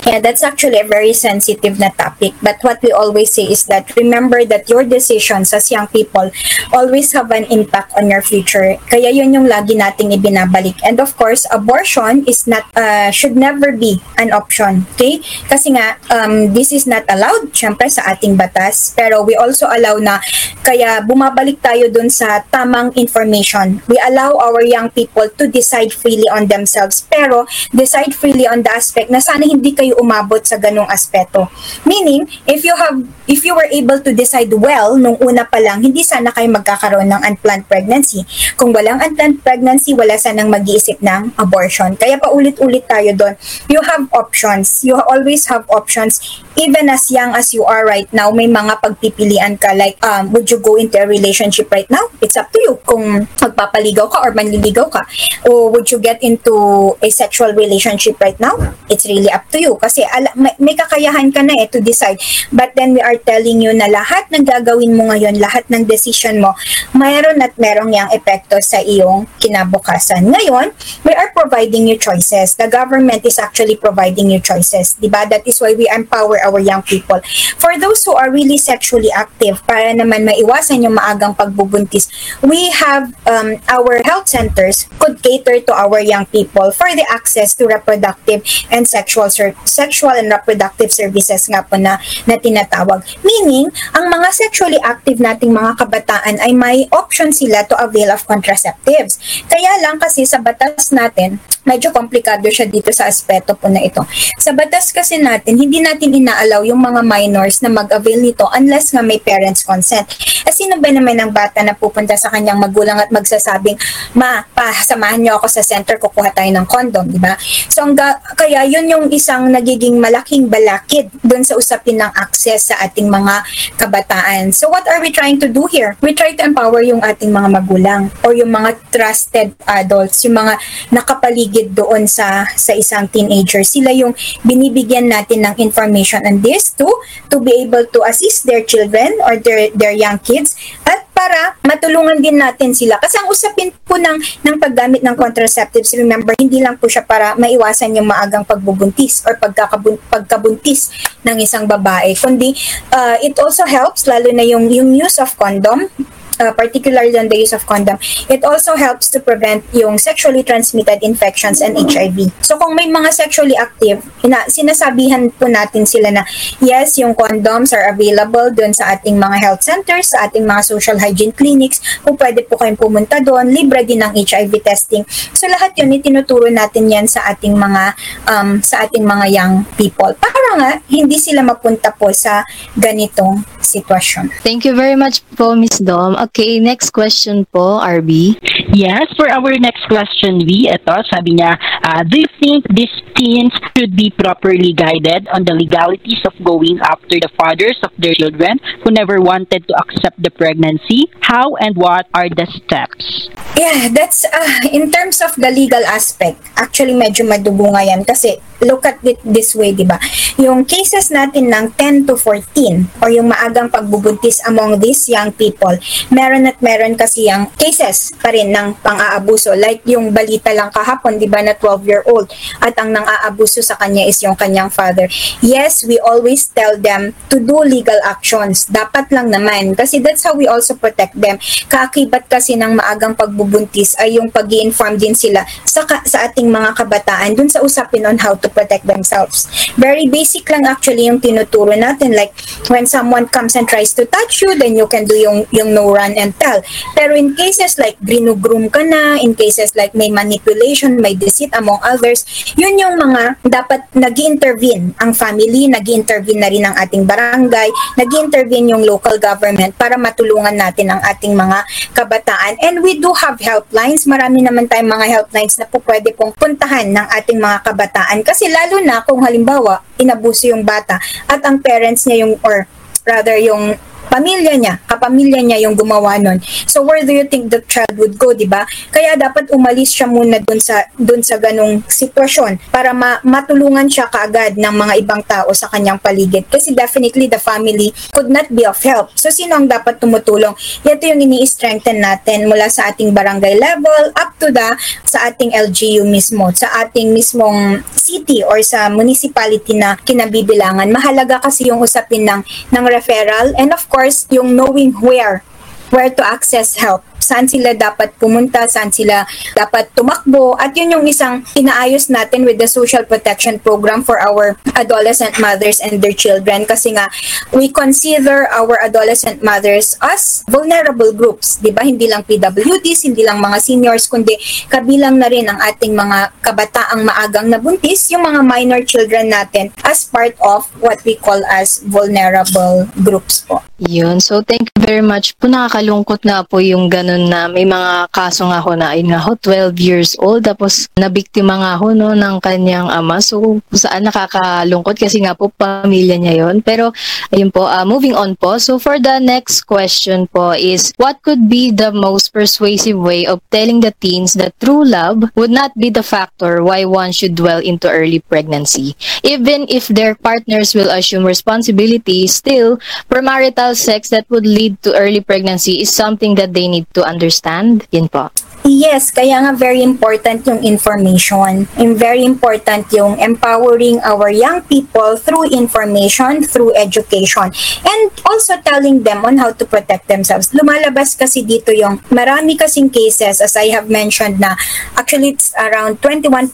[0.07, 2.35] Yeah, that's actually a very sensitive na topic.
[2.43, 6.31] But what we always say is that remember that your decisions as young people
[6.73, 8.79] always have an impact on your future.
[8.89, 10.79] Kaya yun yung lagi nating ibinabalik.
[10.85, 14.87] And of course, abortion is not, uh, should never be an option.
[14.95, 15.21] Okay?
[15.49, 18.95] Kasi nga, um, this is not allowed, syempre, sa ating batas.
[18.97, 20.21] Pero we also allow na,
[20.63, 23.83] kaya bumabalik tayo dun sa tamang information.
[23.89, 27.05] We allow our young people to decide freely on themselves.
[27.11, 31.49] Pero, decide freely on the aspect na sana hindi kayo umabot sa ganong aspeto.
[31.89, 35.81] Meaning, if you have, if you were able to decide well nung una pa lang,
[35.81, 38.29] hindi sana kayo magkakaroon ng unplanned pregnancy.
[38.61, 41.97] Kung walang unplanned pregnancy, wala sanang mag-iisip ng abortion.
[41.97, 43.35] Kaya paulit-ulit tayo doon.
[43.73, 44.85] You have options.
[44.85, 46.21] You always have options.
[46.61, 50.53] Even as young as you are right now, may mga pagpipilian ka like, um, would
[50.53, 52.05] you go into a relationship right now?
[52.21, 55.07] It's up to you kung magpapaligaw ka or manliligaw ka.
[55.49, 56.53] O would you get into
[57.01, 58.59] a sexual relationship right now?
[58.91, 59.70] It's really up to you.
[59.77, 62.19] Kasi ala, may, kakayahan ka na eh to decide.
[62.51, 66.41] But then we are telling you na lahat ng gagawin mo ngayon, lahat ng decision
[66.41, 66.57] mo,
[66.97, 70.27] mayroon at merong yung epekto sa iyong kinabukasan.
[70.27, 70.73] Ngayon,
[71.05, 72.57] we are providing you choices.
[72.57, 74.97] The government is actually providing you choices.
[74.97, 75.29] Diba?
[75.29, 77.21] That is why we empower our young people.
[77.61, 82.09] For those who are really sexually active, para naman maiwasan yung maagang pagbubuntis,
[82.41, 87.55] we have um, our health centers could cater to our young people for the access
[87.55, 89.29] to reproductive and sexual
[89.65, 93.03] sexual and reproductive services nga po na, na tinatawag.
[93.21, 98.25] Meaning, ang mga sexually active nating mga kabataan ay may option sila to avail of
[98.27, 99.19] contraceptives.
[99.47, 104.01] Kaya lang kasi sa batas natin, medyo komplikado siya dito sa aspeto po na ito.
[104.41, 109.05] Sa batas kasi natin, hindi natin inaalaw yung mga minors na mag-avail nito unless nga
[109.05, 110.09] may parents consent.
[110.49, 113.77] Eh sino ba naman ang bata na pupunta sa kanyang magulang at magsasabing,
[114.17, 117.37] ma, pa, samahan niyo ako sa center, kukuha tayo ng condom, di ba?
[117.69, 117.97] So, ang
[118.37, 123.43] kaya yun yung isang nagiging malaking balakid dun sa usapin ng access sa ating mga
[123.77, 124.55] kabataan.
[124.55, 125.99] So, what are we trying to do here?
[126.01, 130.55] We try to empower yung ating mga magulang or yung mga trusted adults, yung mga
[130.95, 133.65] nakapaligid paligid doon sa sa isang teenager.
[133.67, 134.15] Sila yung
[134.47, 136.87] binibigyan natin ng information on this to
[137.33, 140.55] to be able to assist their children or their their young kids
[140.87, 142.97] at para matulungan din natin sila.
[142.97, 147.37] Kasi ang usapin po ng, ng paggamit ng contraceptives, remember, hindi lang po siya para
[147.37, 150.89] maiwasan yung maagang pagbubuntis or pagkakabun, pagkabuntis
[151.21, 152.57] ng isang babae, kundi
[152.97, 155.93] uh, it also helps, lalo na yung, yung use of condom,
[156.41, 158.01] uh, particularly on the use of condom,
[158.33, 162.33] it also helps to prevent yung sexually transmitted infections and HIV.
[162.41, 166.25] So kung may mga sexually active, ina, sinasabihan po natin sila na
[166.65, 170.97] yes, yung condoms are available doon sa ating mga health centers, sa ating mga social
[170.97, 175.05] hygiene clinics, kung pwede po kayong pumunta doon, libre din ng HIV testing.
[175.37, 177.93] So lahat yun, itinuturo natin yan sa ating mga
[178.27, 180.11] um, sa ating mga young people.
[180.17, 182.47] Para nga, hindi sila mapunta po sa
[182.79, 184.43] ganitong sitwasyon.
[184.43, 186.17] Thank you very much po, Miss Dom.
[186.31, 188.39] Okay, next question po, RB.
[188.71, 193.51] Yes, for our next question, V, ito, sabi niya, uh, do you think these teens
[193.75, 198.63] should be properly guided on the legalities of going after the fathers of their children
[198.87, 201.11] who never wanted to accept the pregnancy?
[201.19, 203.27] How and what are the steps?
[203.59, 208.39] Yeah, that's, uh, in terms of the legal aspect, actually medyo madugo nga yan kasi
[208.63, 209.97] look at it this way, di ba?
[210.37, 215.73] Yung cases natin ng 10 to 14 or yung maagang pagbubuntis among these young people,
[216.21, 219.57] meron at meron kasi yung cases pa rin ng pang-aabuso.
[219.57, 222.29] Like yung balita lang kahapon, di ba, na 12-year-old
[222.61, 225.09] at ang nang-aabuso sa kanya is yung kanyang father.
[225.41, 228.69] Yes, we always tell them to do legal actions.
[228.69, 231.41] Dapat lang naman kasi that's how we also protect them.
[231.73, 236.77] Kaakibat kasi ng maagang pagbubuntis ay yung pag inform din sila sa, sa ating mga
[236.77, 239.49] kabataan dun sa usapin on how to protect themselves.
[239.81, 242.13] Very basic lang actually yung tinuturo natin.
[242.13, 242.35] Like,
[242.67, 245.95] when someone comes and tries to touch you, then you can do yung, yung no
[245.95, 246.63] run and tell.
[246.95, 251.79] Pero in cases like grinugroom ka na, in cases like may manipulation, may deceit among
[251.83, 257.05] others, yun yung mga dapat nag intervene ang family, nag intervene na rin ang ating
[257.05, 257.69] barangay,
[257.99, 262.57] nag intervene yung local government para matulungan natin ang ating mga kabataan.
[262.63, 264.07] And we do have helplines.
[264.07, 268.23] Marami naman tayong mga helplines na po pwede pong puntahan ng ating mga kabataan.
[268.23, 270.97] Kasi lalo na kung halimbawa, inabuso yung bata
[271.29, 272.65] at ang parents niya yung, or
[273.05, 273.77] rather yung
[274.11, 276.43] pamilya niya, kapamilya niya yung gumawa nun.
[276.67, 278.67] So where do you think the child would go, di ba?
[278.91, 284.11] Kaya dapat umalis siya muna dun sa dun sa ganung sitwasyon para ma- matulungan siya
[284.11, 286.51] kaagad ng mga ibang tao sa kanyang paligid.
[286.51, 289.15] Kasi definitely the family could not be of help.
[289.15, 290.59] So sino ang dapat tumutulong?
[290.83, 294.75] Ito yung ini-strengthen natin mula sa ating barangay level up to the
[295.07, 300.91] sa ating LGU mismo, sa ating mismong city or sa municipality na kinabibilangan.
[300.91, 302.43] Mahalaga kasi yung usapin ng
[302.75, 304.00] ng referral and of course
[304.31, 305.43] yung knowing where
[305.91, 309.23] where to access help saan sila dapat pumunta, saan sila
[309.55, 310.57] dapat tumakbo.
[310.57, 315.79] At yun yung isang inaayos natin with the social protection program for our adolescent mothers
[315.79, 316.65] and their children.
[316.65, 317.07] Kasi nga,
[317.53, 321.61] we consider our adolescent mothers as vulnerable groups.
[321.61, 321.85] Di ba?
[321.85, 324.35] Hindi lang PWDs, hindi lang mga seniors, kundi
[324.73, 330.09] kabilang na rin ang ating mga kabataang maagang nabuntis, yung mga minor children natin as
[330.09, 333.61] part of what we call as vulnerable groups po.
[333.81, 334.21] Yun.
[334.21, 335.49] So, thank you very much po.
[335.51, 339.35] Nakakalungkot nga po yung ganun na may mga kaso nga ho na, ayun nga ho,
[339.35, 340.45] 12 years old.
[340.47, 343.19] Tapos, nabiktima nga ho no, ng kanyang ama.
[343.19, 346.95] So, saan nakakalungkot kasi nga po, pamilya niya yon Pero,
[347.35, 348.61] ayun po, uh, moving on po.
[348.61, 353.43] So, for the next question po is, what could be the most persuasive way of
[353.51, 357.59] telling the teens that true love would not be the factor why one should dwell
[357.59, 358.95] into early pregnancy?
[359.25, 365.21] Even if their partners will assume responsibility, still, premarital sex that would lead to early
[365.21, 367.87] pregnancy is something that they need to understand.
[367.91, 368.29] Yun po.
[368.65, 371.65] Yes, kaya nga very important yung information.
[371.81, 377.49] And very important yung empowering our young people through information, through education,
[377.85, 380.53] and also telling them on how to protect themselves.
[380.53, 384.57] Lumalabas kasi dito yung marami kasing cases, as I have mentioned na
[384.97, 386.53] actually it's around 21%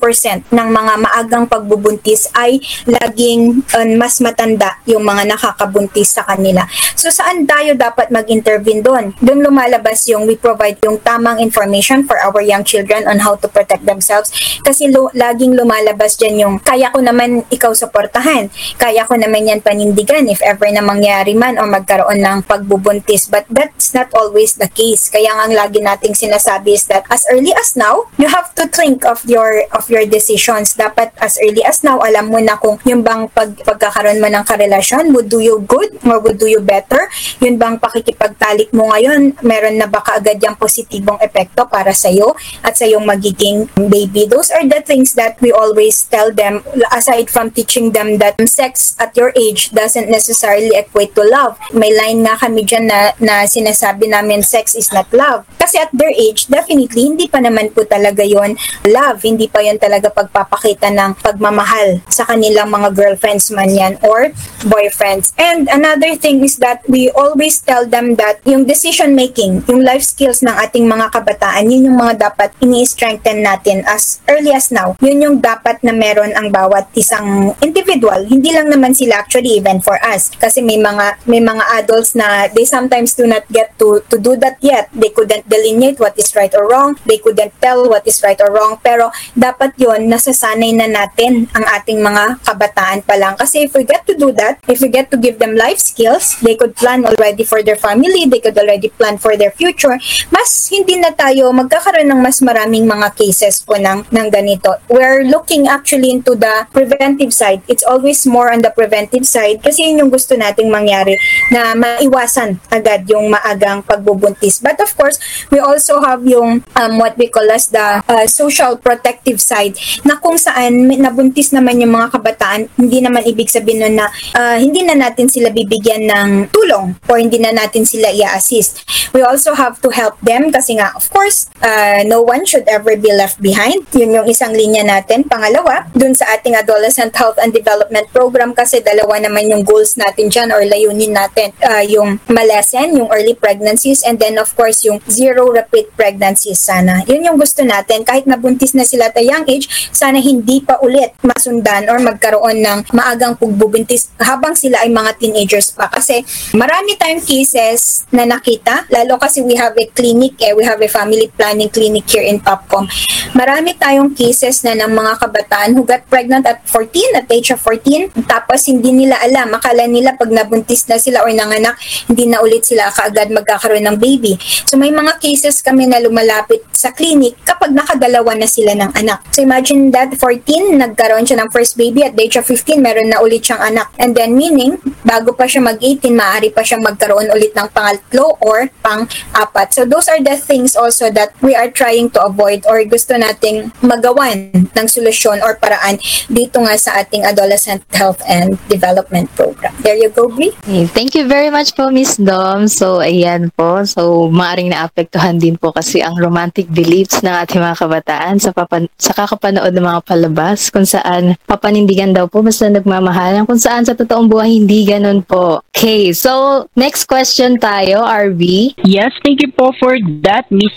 [0.50, 6.62] ng mga maagang pagbubuntis ay laging uh, mas matanda yung mga nakakabuntis sa kanila.
[6.94, 9.04] So saan tayo dapat mag-intervene doon?
[9.18, 13.48] Doon lumalabas yung we provide yung tamang information for our young children on how to
[13.48, 14.28] protect themselves.
[14.60, 18.52] Kasi lo, laging lumalabas dyan yung kaya ko naman ikaw suportahan.
[18.76, 23.30] Kaya ko naman yan panindigan if ever na mangyari man o magkaroon ng pagbubuntis.
[23.30, 25.08] But that's not always the case.
[25.08, 28.66] Kaya nga ang lagi nating sinasabi is that as early as now, you have to
[28.66, 30.74] think of your of your decisions.
[30.74, 34.42] Dapat as early as now, alam mo na kung yung bang pag, pagkakaroon mo ng
[34.42, 37.06] karelasyon would do you good or would do you better.
[37.38, 42.34] Yun bang pakikipagtalik mo ngayon, meron na ba kaagad yung positibong epekto para sa iyo
[42.62, 44.26] at sa iyong magiging baby.
[44.26, 48.96] Those are the things that we always tell them aside from teaching them that sex
[48.98, 51.58] at your age doesn't necessarily equate to love.
[51.74, 55.44] May line nga kami dyan na, na sinasabi namin sex is not love.
[55.58, 58.54] Kasi at their age, definitely, hindi pa naman po talaga yon
[58.86, 59.20] love.
[59.26, 64.30] Hindi pa yon talaga pagpapakita ng pagmamahal sa kanilang mga girlfriends man yan or
[64.70, 65.34] boyfriends.
[65.36, 70.06] And another thing is that we always tell them that yung decision making, yung life
[70.06, 74.96] skills ng ating mga kabataan, yun yung mga dapat ini-strengthen natin as early as now.
[75.04, 78.24] Yun yung dapat na meron ang bawat isang individual.
[78.24, 80.32] Hindi lang naman sila actually even for us.
[80.40, 84.40] Kasi may mga may mga adults na they sometimes do not get to to do
[84.40, 84.88] that yet.
[84.96, 86.96] They couldn't delineate what is right or wrong.
[87.04, 88.80] They couldn't tell what is right or wrong.
[88.80, 93.36] Pero dapat yun, nasasanay na natin ang ating mga kabataan pa lang.
[93.36, 96.40] Kasi if we get to do that, if we get to give them life skills,
[96.40, 99.98] they could plan already for their family, they could already plan for their future,
[100.30, 104.78] mas hindi na tayo magkakaroon ng mas maraming mga cases po ng, ng ganito.
[104.86, 107.66] We're looking actually into the preventive side.
[107.66, 111.18] It's always more on the preventive side kasi yun yung gusto nating mangyari
[111.50, 114.62] na maiwasan agad yung maagang pagbubuntis.
[114.62, 115.18] But of course,
[115.50, 119.74] we also have yung um, what we call as the uh, social protective side
[120.06, 124.06] na kung saan nabuntis naman yung mga kabataan, hindi naman ibig sabihin nun na
[124.38, 128.86] uh, hindi na natin sila bibigyan ng tulong or hindi na natin sila i-assist.
[129.10, 132.96] We also have to help them kasi nga, of course, uh, no one should ever
[132.96, 133.86] be left behind.
[133.92, 135.24] Yun yung isang linya natin.
[135.24, 140.28] Pangalawa, dun sa ating Adolescent Health and Development Program kasi dalawa naman yung goals natin
[140.32, 141.52] dyan or layunin natin.
[141.62, 147.06] Uh, yung malesen, yung early pregnancies, and then of course yung zero repeat pregnancies sana.
[147.06, 148.02] Yun yung gusto natin.
[148.02, 152.64] Kahit nabuntis na sila at a young age, sana hindi pa ulit masundan or magkaroon
[152.64, 155.86] ng maagang pagbubuntis habang sila ay mga teenagers pa.
[155.86, 160.82] Kasi marami tayong cases na nakita, lalo kasi we have a clinic, eh, we have
[160.82, 162.90] a family plan planning clinic here in Popcom,
[163.30, 167.62] marami tayong cases na ng mga kabataan who got pregnant at 14, at age of
[167.62, 171.78] 14, tapos hindi nila alam, akala nila pag nabuntis na sila or nanganak,
[172.10, 174.34] hindi na ulit sila kaagad magkakaroon ng baby.
[174.66, 179.22] So may mga cases kami na lumalapit sa clinic kapag nakadalawa na sila ng anak.
[179.30, 183.14] So imagine that 14, nagkaroon siya ng first baby at the age of 15, meron
[183.14, 183.94] na ulit siyang anak.
[184.02, 188.66] And then meaning, bago pa siya mag-18, maaari pa siyang magkaroon ulit ng pangatlo or
[188.82, 189.70] pang-apat.
[189.70, 193.72] So those are the things also that we are trying to avoid or gusto nating
[193.84, 199.72] magawan ng solusyon or paraan dito nga sa ating Adolescent Health and Development Program.
[199.82, 200.52] There you go, Brie.
[200.64, 202.68] Okay, thank you very much po, Miss Dom.
[202.68, 203.84] So, ayan po.
[203.84, 208.90] So, maaring naapektuhan din po kasi ang romantic beliefs ng ating mga kabataan sa, papan-
[208.96, 213.94] sa kakapanood ng mga palabas kung saan papanindigan daw po basta nagmamahalan kung saan sa
[213.94, 215.60] totoong buhay hindi ganun po.
[215.76, 218.74] Okay, so next question tayo, RV.
[218.84, 220.72] Yes, thank you po for that, Miss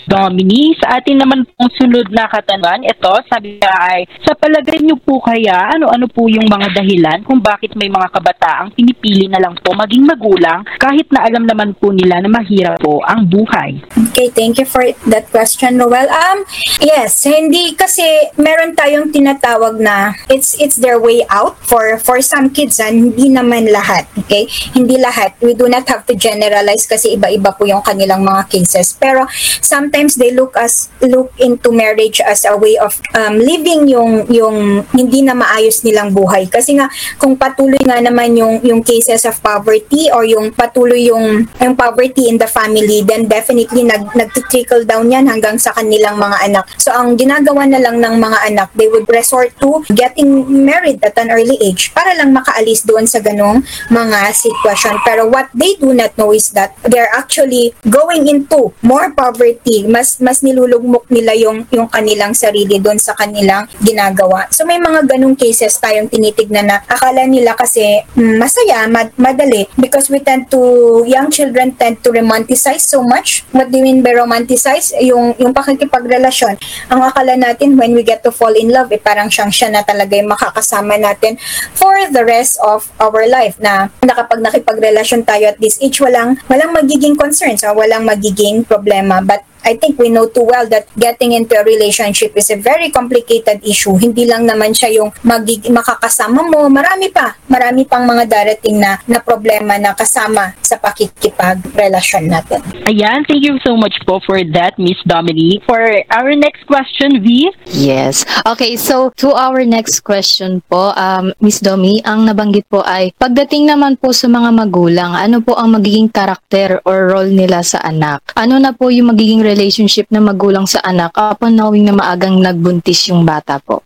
[0.50, 0.74] Domini.
[0.82, 5.22] Sa atin naman pong sunod na katanungan, ito, sabi niya ay, sa palagay niyo po
[5.22, 9.70] kaya, ano-ano po yung mga dahilan kung bakit may mga kabataang pinipili na lang po
[9.76, 13.78] maging magulang kahit na alam naman po nila na mahirap po ang buhay?
[14.10, 16.10] Okay, thank you for that question, Noel.
[16.10, 16.42] Um,
[16.82, 18.02] yes, hindi kasi
[18.40, 23.30] meron tayong tinatawag na it's it's their way out for for some kids, ah, hindi
[23.30, 24.48] naman lahat, okay?
[24.74, 25.36] Hindi lahat.
[25.44, 28.96] We do not have to generalize kasi iba-iba po yung kanilang mga cases.
[28.96, 29.28] Pero
[29.60, 34.88] sometimes they look as look into marriage as a way of um, living yung yung
[34.96, 36.48] hindi na maayos nilang buhay.
[36.48, 36.88] Kasi nga
[37.20, 42.32] kung patuloy nga naman yung yung cases of poverty or yung patuloy yung yung poverty
[42.32, 46.64] in the family, then definitely nag nag-trickle down yan hanggang sa kanilang mga anak.
[46.80, 51.18] So ang ginagawa na lang ng mga anak, they would resort to getting married at
[51.20, 53.60] an early age para lang makaalis doon sa ganong
[53.92, 54.96] mga sitwasyon.
[55.04, 59.84] Pero what they do not know is that they're actually going into more poverty.
[59.90, 64.46] Mas mas nilulugmok nila yung yung kanilang sarili doon sa kanilang ginagawa.
[64.54, 69.66] So may mga ganong cases tayong tinitignan na akala nila kasi mm, masaya, mad- madali
[69.74, 73.42] because we tend to young children tend to romanticize so much.
[73.50, 74.94] What do you mean by romanticize?
[75.02, 76.54] Yung yung pakikipagrelasyon.
[76.94, 79.82] Ang akala natin when we get to fall in love, eh, parang siyang siya na
[79.82, 81.34] talaga yung makakasama natin
[81.74, 86.70] for the rest of our life na nakapag nakipagrelasyon tayo at this age, walang, walang
[86.70, 89.18] magiging concerns, ah, walang magiging problema.
[89.24, 92.90] But I think we know too well that getting into a relationship is a very
[92.90, 93.96] complicated issue.
[93.96, 96.66] Hindi lang naman siya yung magig- makakasama mo.
[96.68, 97.36] Marami pa.
[97.50, 102.60] Marami pang mga darating na, na problema na kasama sa pakikipagrelasyon natin.
[102.86, 105.62] Ayan, thank you so much po for that, Miss Dominique.
[105.66, 105.80] For
[106.10, 108.26] our next question, V, Yes.
[108.44, 113.70] Okay, so to our next question po, um, Miss Domi, ang nabanggit po ay pagdating
[113.70, 118.20] naman po sa mga magulang, ano po ang magiging karakter or role nila sa anak?
[118.34, 123.10] Ano na po yung magiging relationship ng magulang sa anak upon knowing na maagang nagbuntis
[123.10, 123.82] yung bata po?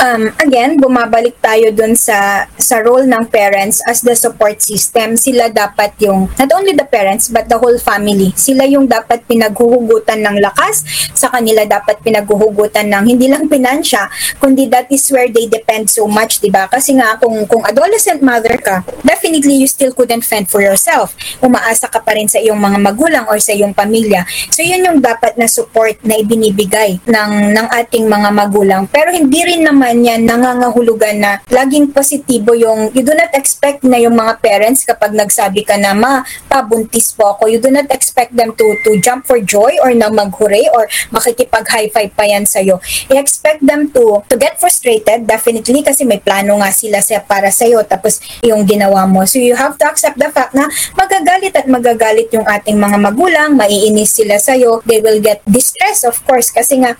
[0.00, 5.14] Um, again, bumabalik tayo dun sa sa role ng parents as the support system.
[5.20, 8.32] Sila dapat yung, not only the parents, but the whole family.
[8.34, 10.82] Sila yung dapat pinaghuhugutan ng lakas,
[11.12, 14.08] sa kanila dapat pinaghuhugutan ng hindi lang pinansya,
[14.40, 16.66] kundi that is where they depend so much, di ba?
[16.72, 21.12] Kasi nga, kung, kung adolescent mother ka, definitely you still couldn't fend for yourself.
[21.44, 24.24] Umaasa ka pa rin sa iyong mga magulang or sa iyong pamilya.
[24.48, 28.82] So, yun yung dapat na support na ibinibigay ng, ng ating mga magulang.
[28.88, 34.00] Pero hindi rin naman yan nangangahulugan na laging positibo yung, you do not expect na
[34.00, 38.32] yung mga parents kapag nagsabi ka na, ma, pabuntis po ako, you do not expect
[38.32, 42.78] them to to jump for joy or na maghure or makikipag-high five pa yan sa'yo.
[43.10, 47.50] You expect them to to get frustrated, definitely, kasi may plano nga sila sa, para
[47.50, 49.26] sa'yo, tapos yung ginawa mo.
[49.26, 53.58] So you have to accept the fact na magagalit at magagalit yung ating mga magulang,
[53.58, 56.94] maiinis sila sa'yo, they will get distressed, of course, kasi nga,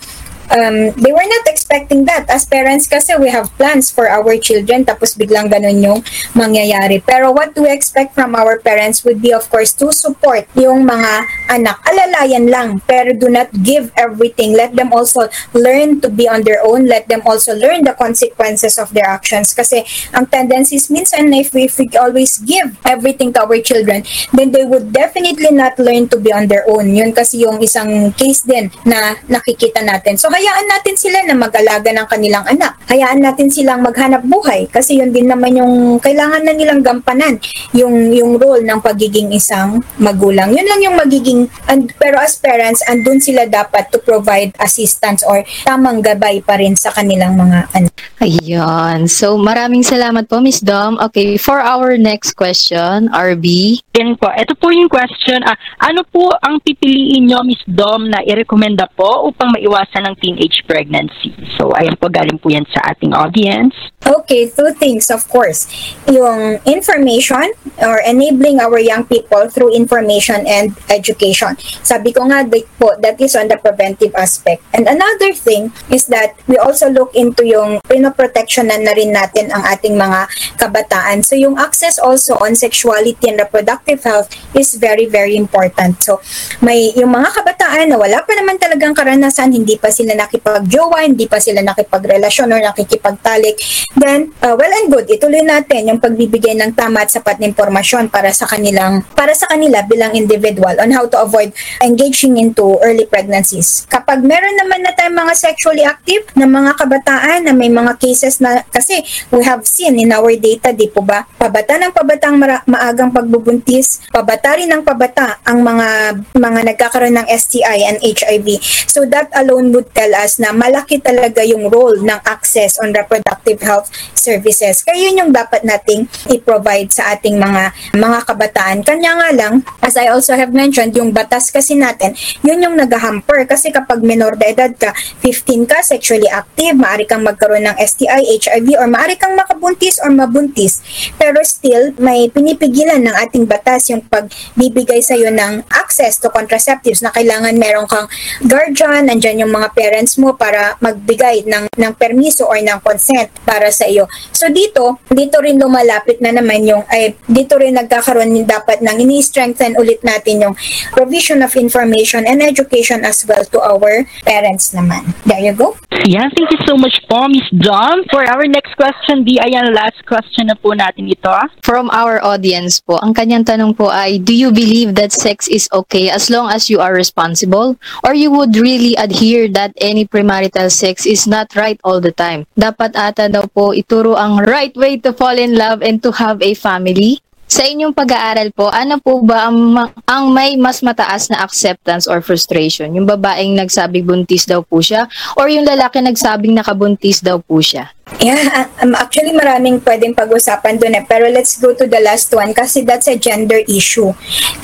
[0.50, 2.28] um, they were not expecting that.
[2.28, 6.00] As parents kasi, we have plans for our children, tapos biglang ganun yung
[6.36, 7.00] mangyayari.
[7.04, 11.24] Pero what we expect from our parents would be, of course, to support yung mga
[11.48, 11.78] anak.
[11.86, 14.52] Alalayan lang, pero do not give everything.
[14.52, 16.86] Let them also learn to be on their own.
[16.86, 19.54] Let them also learn the consequences of their actions.
[19.54, 24.02] Kasi ang tendencies minsan, if we, if we always give everything to our children,
[24.34, 26.94] then they would definitely not learn to be on their own.
[26.94, 30.18] Yun kasi yung isang case din na nakikita natin.
[30.18, 32.74] So hayaan natin sila na mag-alaga ng kanilang anak.
[32.90, 37.38] Hayaan natin silang maghanap buhay kasi yun din naman yung kailangan na nilang gampanan
[37.70, 40.50] yung yung role ng pagiging isang magulang.
[40.50, 45.46] Yun lang yung magiging and, pero as parents andun sila dapat to provide assistance or
[45.62, 47.94] tamang gabay pa rin sa kanilang mga anak.
[48.24, 49.06] Ayun.
[49.06, 50.96] So, maraming salamat po, Miss Dom.
[51.10, 53.78] Okay, for our next question, RB.
[54.00, 54.32] Yan po.
[54.32, 55.44] Ito po yung question.
[55.44, 60.64] Ah, ano po ang pipiliin nyo, Miss Dom, na irekomenda po upang maiwasan ng teenage
[60.64, 61.36] pregnancy?
[61.60, 63.76] So, ayan po, galing po yan sa ating audience.
[64.04, 65.68] Okay, two things, of course.
[66.08, 67.52] Yung information
[67.84, 71.56] or enabling our young people through information and education.
[71.84, 72.44] Sabi ko nga
[72.80, 74.64] po, that is on the preventive aspect.
[74.72, 79.64] And another thing is that we also look into yung pinoprotectionan na rin natin ang
[79.68, 81.24] ating mga kabataan.
[81.26, 86.00] So yung access also on sexuality and reproductive health is very, very important.
[86.00, 86.20] So
[86.62, 91.26] may yung mga kabataan na wala pa naman talagang karanasan, hindi pa sila nakipag-jowa, hindi
[91.26, 93.58] pa sila nakipagrelasyon or nakikipagtalik,
[93.98, 98.08] then uh, well and good, ituloy natin yung pagbibigay ng tama at sapat na impormasyon
[98.08, 101.50] para sa kanilang para sa kanila bilang individual on how to avoid
[101.82, 103.84] engaging into early pregnancies.
[103.90, 108.38] Kapag meron naman na tayong mga sexually active na mga kabataan na may mga cases
[108.38, 111.26] na kasi we have seen in our data, di po ba?
[111.38, 115.88] Pabata ng pabatang mara- maagang pagbubuntis, pabata rin ng pabata ang mga
[116.36, 118.60] mga nagkakaroon ng STI and HIV.
[118.88, 123.62] So that alone would tell us na malaki talaga yung role ng access on reproductive
[123.64, 124.84] health services.
[124.84, 128.78] Kaya yun yung dapat nating i-provide sa ating mga mga kabataan.
[128.82, 133.46] Kanya nga lang, as I also have mentioned, yung batas kasi natin, yun yung nag-hamper.
[133.46, 134.90] Kasi kapag minor de edad ka,
[135.22, 140.10] 15 ka, sexually active, maaari kang magkaroon ng STI, HIV, or maaari kang makabuntis or
[140.10, 140.82] mabuntis.
[141.14, 147.14] Pero still, may pinipigilan ng ating batas yung pagbibigay sa'yo ng access to contraceptives na
[147.14, 148.10] kailangan meron kang
[148.42, 153.70] guardian, nandyan yung mga parents mo para magbigay ng, ng permiso or ng consent para
[153.70, 154.10] sa iyo.
[154.34, 158.96] So dito, dito rin lumalapit na naman yung, ay, dito rin nagkakaroon yung dapat ng
[159.06, 160.54] ini-strengthen ulit natin yung
[160.90, 165.14] provision of information and education as well to our parents naman.
[165.22, 165.78] There you go.
[166.04, 168.04] Yeah, thank you so much po, Miss Dom.
[168.10, 171.32] For our next question, di ayan, last question na po natin ito.
[171.64, 175.70] From our audience po, ang kanyang tanong po ay, do you believe that sex is
[175.72, 177.78] okay as long as you are responsible?
[178.04, 182.48] Or you would really adhere that any premarital sex is not right all the time?
[182.56, 186.40] Dapat ata daw po ituro ang right way to fall in love and to have
[186.40, 187.20] a family?
[187.44, 189.76] Sa inyong pag-aaral po, ano po ba ang,
[190.08, 192.96] ang may mas mataas na acceptance or frustration?
[192.96, 195.04] Yung babaeng nagsabing buntis daw po siya
[195.36, 197.92] or yung lalaki nagsabing nakabuntis daw po siya?
[198.18, 201.04] Yeah, um, actually maraming pwedeng pag-usapan doon eh.
[201.04, 204.10] Pero let's go to the last one kasi that's a gender issue.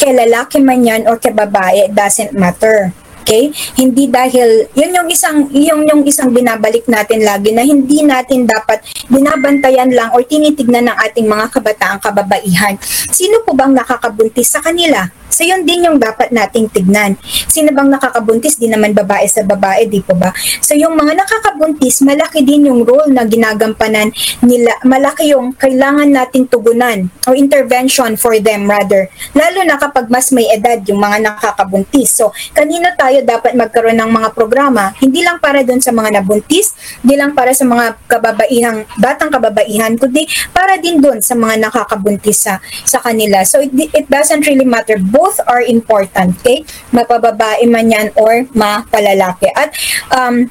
[0.00, 2.96] Kay lalaki man yan or kay babae, it doesn't matter.
[3.22, 3.52] Okay?
[3.76, 8.82] Hindi dahil yun yung isang yung yung isang binabalik natin lagi na hindi natin dapat
[9.12, 12.74] binabantayan lang or tinitignan ng ating mga kabataang kababaihan.
[13.12, 15.19] Sino po bang nakakabuntis sa kanila?
[15.40, 17.16] So yun din yung dapat nating tignan.
[17.48, 18.60] Sino bang nakakabuntis?
[18.60, 20.28] Di naman babae sa babae, di po ba?
[20.60, 24.12] So yung mga nakakabuntis, malaki din yung role na ginagampanan
[24.44, 24.76] nila.
[24.84, 29.08] Malaki yung kailangan nating tugunan o intervention for them rather.
[29.32, 32.20] Lalo na kapag mas may edad yung mga nakakabuntis.
[32.20, 34.92] So kanino tayo dapat magkaroon ng mga programa?
[35.00, 39.96] Hindi lang para doon sa mga nabuntis, hindi lang para sa mga kababaihang, batang kababaihan,
[39.96, 43.40] kundi para din doon sa mga nakakabuntis sa, sa kanila.
[43.48, 45.00] So it, it doesn't really matter.
[45.00, 46.66] Both are important, okay?
[46.90, 49.52] Mapababae man yan or mapalalaki.
[49.54, 49.76] At
[50.10, 50.50] um,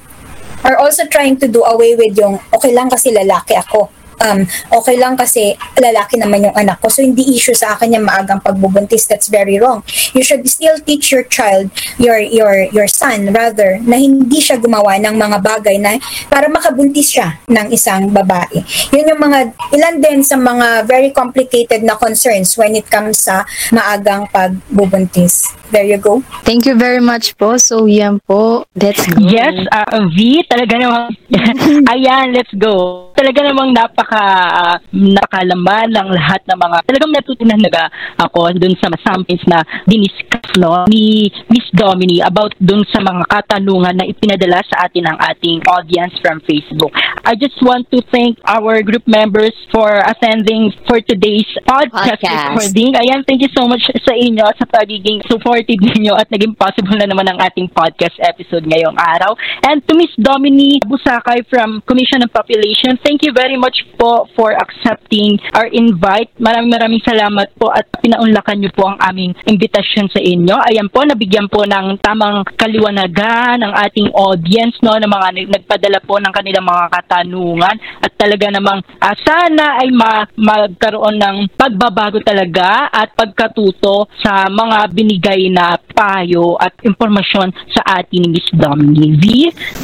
[0.64, 3.92] are also trying to do away with yung okay lang kasi lalaki ako.
[4.20, 6.92] Um, okay lang kasi lalaki naman yung anak ko.
[6.92, 9.08] So, hindi issue sa akin yung maagang pagbubuntis.
[9.08, 9.84] That's very wrong.
[10.12, 15.00] You should still teach your child, your your your son rather, na hindi siya gumawa
[15.00, 18.62] ng mga bagay na para makabuntis siya ng isang babae.
[18.92, 19.40] Yun yung mga,
[19.74, 25.59] ilan din sa mga very complicated na concerns when it comes sa maagang pagbubuntis.
[25.70, 26.26] There you go.
[26.50, 27.62] Thank you very much po.
[27.62, 28.66] So, yan po.
[28.74, 29.22] Let's go.
[29.22, 31.14] Yes, uh, V, talaga namang,
[31.94, 33.10] ayan, let's go.
[33.14, 37.86] Talaga namang napaka, uh, napakalaman ng lahat ng mga, talagang natutunan naga
[38.18, 43.94] ako dun sa samples na diniscuss no, ni Miss Domini about dun sa mga katanungan
[43.94, 46.90] na ipinadala sa atin ng ating audience from Facebook.
[47.22, 52.58] I just want to thank our group members for attending for today's podcast, Podcast.
[52.58, 52.98] recording.
[52.98, 55.22] Ayan, thank you so much sa inyo sa pagiging
[55.60, 59.36] supportive ninyo at naging possible na naman ang ating podcast episode ngayong araw.
[59.68, 64.56] And to Miss Domini Busakay from Commission on Population, thank you very much po for
[64.56, 66.32] accepting our invite.
[66.40, 70.56] Maraming maraming salamat po at pinaunlakan niyo po ang aming imbitasyon sa inyo.
[70.72, 75.28] Ayan po, nabigyan po ng tamang kaliwanagan ang ating audience no ng mga
[75.60, 81.38] nagpadala po ng kanilang mga katanungan at talaga namang uh, sana ay ma- magkaroon ng
[81.60, 88.48] pagbabago talaga at pagkatuto sa mga binigay na payo at impormasyon sa atin ni Miss
[88.56, 89.26] Dominique V.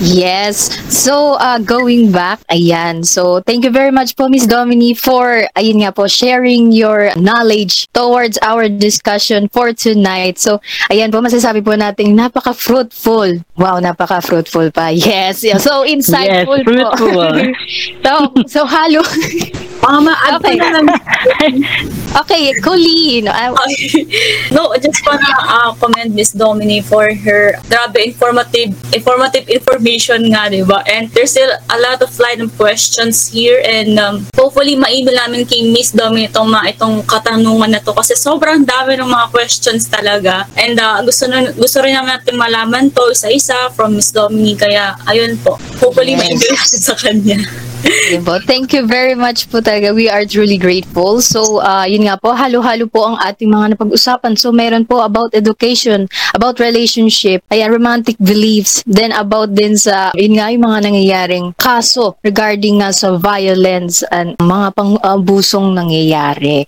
[0.01, 0.71] Yes.
[0.87, 3.05] So, uh, going back, ayan.
[3.05, 7.87] So, thank you very much po, Miss Dominique, for, ayun nga po, sharing your knowledge
[7.91, 10.39] towards our discussion for tonight.
[10.39, 13.43] So, ayan po, masasabi po natin, napaka-fruitful.
[13.59, 14.91] Wow, napaka-fruitful pa.
[15.05, 15.43] Yes.
[15.43, 15.59] Yeah.
[15.59, 17.29] So, insightful yes, fruitful.
[17.29, 17.53] po.
[18.05, 18.11] so,
[18.47, 19.03] so, halo.
[19.85, 20.57] Mama, add Okay.
[20.57, 20.85] na lang.
[22.25, 23.29] okay, Colleen.
[23.29, 23.53] Uh,
[24.49, 30.65] no, just wanna uh, commend Miss Domini for her grabe informative informative information nga, di
[30.65, 30.81] ba?
[30.89, 35.45] And there's still a lot of line of questions here and um, hopefully ma-email namin
[35.45, 39.85] kay Miss Domini itong, mga, itong katanungan na to kasi sobrang dami ng mga questions
[39.85, 40.49] talaga.
[40.57, 44.97] And uh, gusto, na, gusto rin naman natin malaman to isa-isa from Miss Domini kaya
[45.05, 45.61] ayun po.
[45.77, 46.21] Hopefully Yes.
[46.25, 47.37] ma-email natin sa kanya.
[48.49, 49.74] Thank you very much po talaga.
[49.75, 51.19] We are truly grateful.
[51.19, 54.39] So, uh, yun nga po, halo-halo po ang ating mga napag-usapan.
[54.39, 60.39] So, meron po about education, about relationship, ayan, romantic beliefs, then about din sa, yun
[60.39, 66.63] nga, yung mga nangyayaring kaso regarding nga sa violence and mga pang-abusong nangyayari.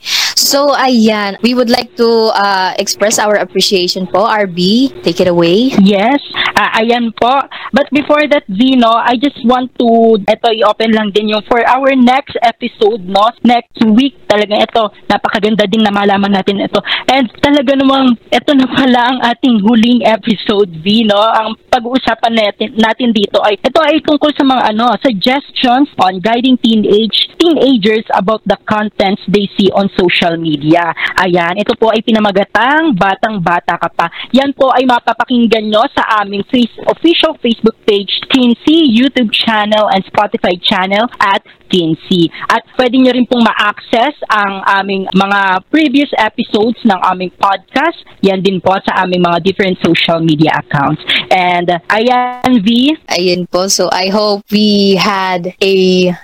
[0.47, 4.23] So, ayan, we would like to uh, express our appreciation po.
[4.23, 5.75] RB, take it away.
[5.83, 6.23] Yes,
[6.55, 7.35] ah, ayan po.
[7.75, 11.91] But before that, Vino, I just want to, eto, i-open lang din yung for our
[11.99, 13.27] next episode, no?
[13.43, 16.79] Next week, talaga ito, napakaganda din na malaman natin ito.
[17.11, 21.19] And talaga namang, ito na pala ang ating huling episode, Vino.
[21.19, 26.55] Ang pag-uusapan natin, natin dito ay, ito ay tungkol sa mga ano, suggestions on guiding
[26.63, 30.93] teenage teenagers about the contents they see on social media.
[31.17, 34.07] Ayan, ito po ay pinamagatang Batang Bata Ka Pa.
[34.33, 40.05] Yan po ay mapapakinggan nyo sa aming face, official Facebook page, Teensy, YouTube channel, and
[40.05, 42.31] Spotify channel at Teensy.
[42.47, 47.99] At pwede nyo rin pong ma-access ang aming mga previous episodes ng aming podcast.
[48.23, 51.03] Yan din po sa aming mga different social media accounts.
[51.27, 53.71] And uh, ayan, V, Ayun po.
[53.71, 55.75] So I hope we had a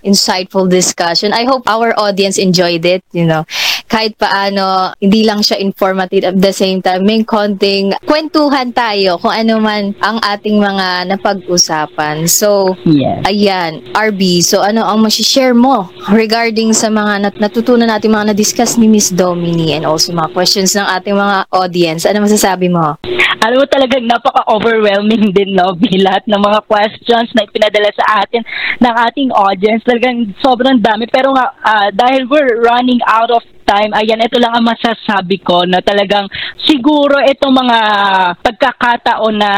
[0.03, 1.31] insightful discussion.
[1.31, 3.47] I hope our audience enjoyed it, you know.
[3.87, 9.31] Kahit paano, hindi lang siya informative at the same time, may konting kwentuhan tayo kung
[9.31, 12.27] ano man ang ating mga napag-usapan.
[12.27, 13.23] So, yes.
[13.23, 18.75] ayan, RB, so ano ang masishare mo regarding sa mga nat- natutunan natin mga na-discuss
[18.75, 22.03] ni Miss Domini and also mga questions ng ating mga audience.
[22.03, 22.99] Ano masasabi mo?
[23.43, 25.75] alam mo talagang napaka-overwhelming din, no?
[25.83, 28.41] Bilat ng mga questions na ipinadala sa atin
[28.79, 29.83] ng ating audience.
[29.83, 31.11] Talagang sobrang dami.
[31.11, 35.63] Pero nga, ah, dahil we're running out of time, ayan, ito lang ang masasabi ko
[35.63, 36.27] na talagang
[36.67, 37.79] siguro itong mga
[38.39, 39.51] pagkakataon na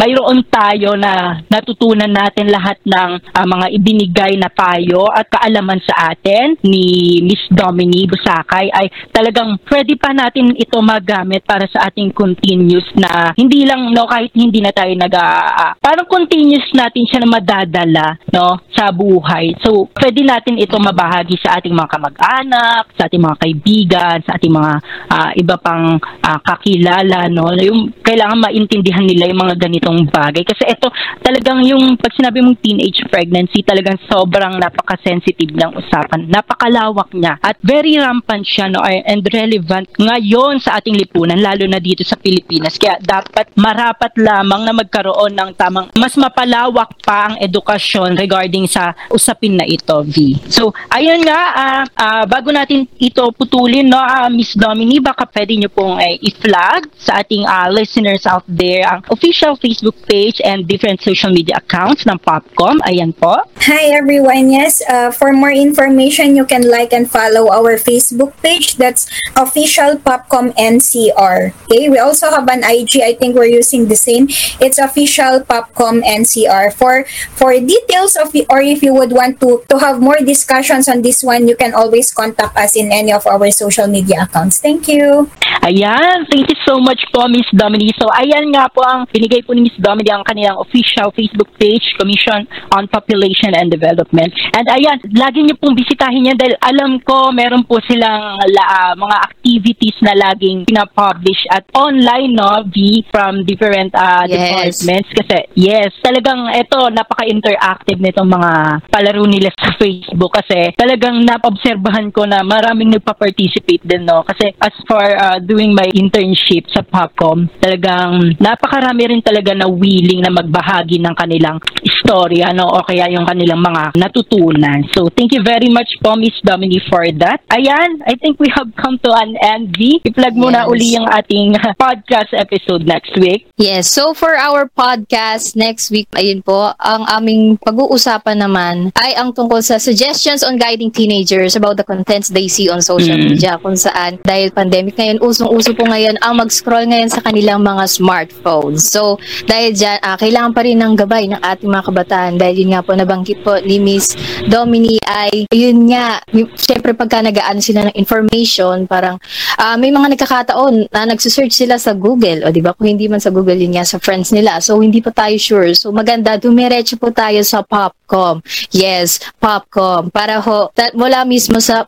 [0.00, 6.12] mayroon tayo na natutunan natin lahat ng ah, mga ibinigay na payo at kaalaman sa
[6.12, 12.12] atin ni Miss Domini Busakay ay talagang pwede pa natin ito magamit para sa ating
[12.12, 17.22] continuous na hindi lang no kahit hindi na tayo nag ah, parang continuous natin siya
[17.22, 19.54] na madadala no sa buhay.
[19.62, 24.52] So pwede natin ito mabahagi sa ating mga kamag-anak, sa ating mga kaibigan, sa ating
[24.52, 24.72] mga
[25.10, 27.52] ah, iba pang ah, kakilala no.
[27.60, 30.88] Yung kailangan maintindihan nila yung mga ganitong bagay kasi ito
[31.20, 36.26] talagang yung pag sinabi mong teenage pregnancy talagang sobrang napaka-sensitive ng usapan.
[36.26, 41.78] Napakalawak niya at very rampant siya no and relevant ngayon sa ating lipunan lalo na
[41.78, 42.80] dito sa Pilipinas.
[42.80, 48.96] Kaya dapat marapat lamang na magkaroon ng tamang mas mapalawak pa ang edukasyon regarding sa
[49.12, 50.38] usapin na ito, V.
[50.48, 55.52] So, ayun nga, ah, ah, bago natin ito putulin, no, ah, Miss Domini, baka pwede
[55.60, 60.64] niyo pong eh, i-flag sa ating ah, listeners out there ang official Facebook page and
[60.64, 62.80] different social media accounts ng Popcom.
[62.88, 63.44] Ayan po.
[63.68, 64.48] Hi everyone.
[64.48, 68.80] Yes, uh, for more information, you can like and follow our Facebook page.
[68.80, 69.04] That's
[69.36, 71.52] official Popcom NCR.
[71.68, 71.92] Okay.
[71.92, 73.04] We also have an IG.
[73.04, 74.32] I think we're using the same.
[74.62, 76.72] It's official Popcom NCR.
[76.72, 77.04] For
[77.34, 81.22] for details of or if you would want to to have more discussions on this
[81.22, 84.62] one, you can always contact us in any any of our social media accounts.
[84.62, 85.26] Thank you.
[85.60, 87.98] Ayan, thank you so much po, Miss Dominique.
[88.00, 91.84] So, ayan nga po ang binigay po ni Miss Dominique ang kanilang official Facebook page,
[92.00, 94.30] Commission on Population and Development.
[94.56, 99.16] And ayan, lagi niyo pong bisitahin yan dahil alam ko meron po silang la, mga
[99.20, 104.80] activities na laging pinapublish at online, no, V, from different uh, Yes.
[104.80, 105.08] departments.
[105.12, 108.52] Kasi, yes, talagang ito, napaka-interactive nitong mga
[108.88, 114.22] palaro nila sa Facebook kasi talagang napobserbahan ko na maraming nagpa-participate din, no?
[114.22, 120.20] Kasi as for uh, doing my internship sa Popcom, talagang napakarami rin talaga na willing
[120.20, 122.68] na magbahagi ng kanilang istorya, no?
[122.68, 124.84] O kaya yung kanilang mga natutunan.
[124.92, 127.40] So, thank you very much po, Miss Dominique, for that.
[127.48, 130.04] Ayan, I think we have come to an end, V.
[130.04, 130.68] I-plug muna Yes.
[130.68, 131.48] uli yung ating
[131.80, 133.48] podcast episode next week.
[133.56, 139.32] Yes, so for our podcast next week, ayun po, ang aming pag-uusapan naman ay ang
[139.32, 143.26] tungkol sa suggestions on guiding teenagers about the contents they see on social Mm.
[143.30, 147.86] media kung saan dahil pandemic ngayon, usong-uso po ngayon ang mag-scroll ngayon sa kanilang mga
[147.86, 148.90] smartphones.
[148.90, 149.14] So,
[149.46, 152.82] dahil dyan, ah, kailangan pa rin ng gabay ng ating mga kabataan dahil yun nga
[152.82, 154.18] po nabanggit po ni Miss
[154.50, 156.18] Domini ay yun nga,
[156.58, 159.16] syempre pagka nagaan sila ng information, parang
[159.54, 162.74] ah, may mga nagkakataon na nagsusearch sila sa Google, o di ba?
[162.74, 164.58] Kung hindi man sa Google, yun nga sa friends nila.
[164.58, 165.70] So, hindi pa tayo sure.
[165.76, 168.40] So, maganda, dumiretso po tayo sa Popcom.
[168.72, 170.08] Yes, Popcom.
[170.08, 171.84] Para ho, ta- mula mismo sa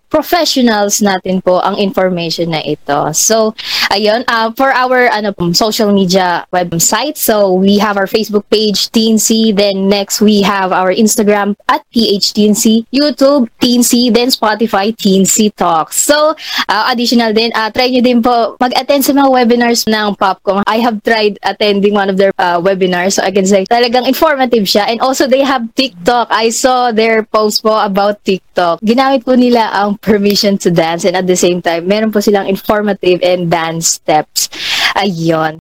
[0.92, 3.12] professionals natin po ang information na ito.
[3.16, 3.54] So,
[3.88, 9.56] ayun, ah, for our ano, social media website, so we have our Facebook page, TNC,
[9.56, 15.96] then next we have our Instagram at PHTNC, YouTube, TNC, then Spotify, TNC Talks.
[15.96, 16.34] So,
[16.68, 20.64] ah, additional din, ah, try nyo din po mag-attend sa mga webinars ng Popcom.
[20.68, 24.68] I have tried attending one of their ah, webinars, so I can say talagang informative
[24.68, 24.88] siya.
[24.88, 26.28] And also, they have TikTok.
[26.32, 28.82] I saw their post po about TikTok.
[28.82, 32.50] Ginamit po nila ang permission to dance and at the same time, meron po silang
[32.50, 34.50] informative and dance steps.
[34.98, 35.61] Ayun.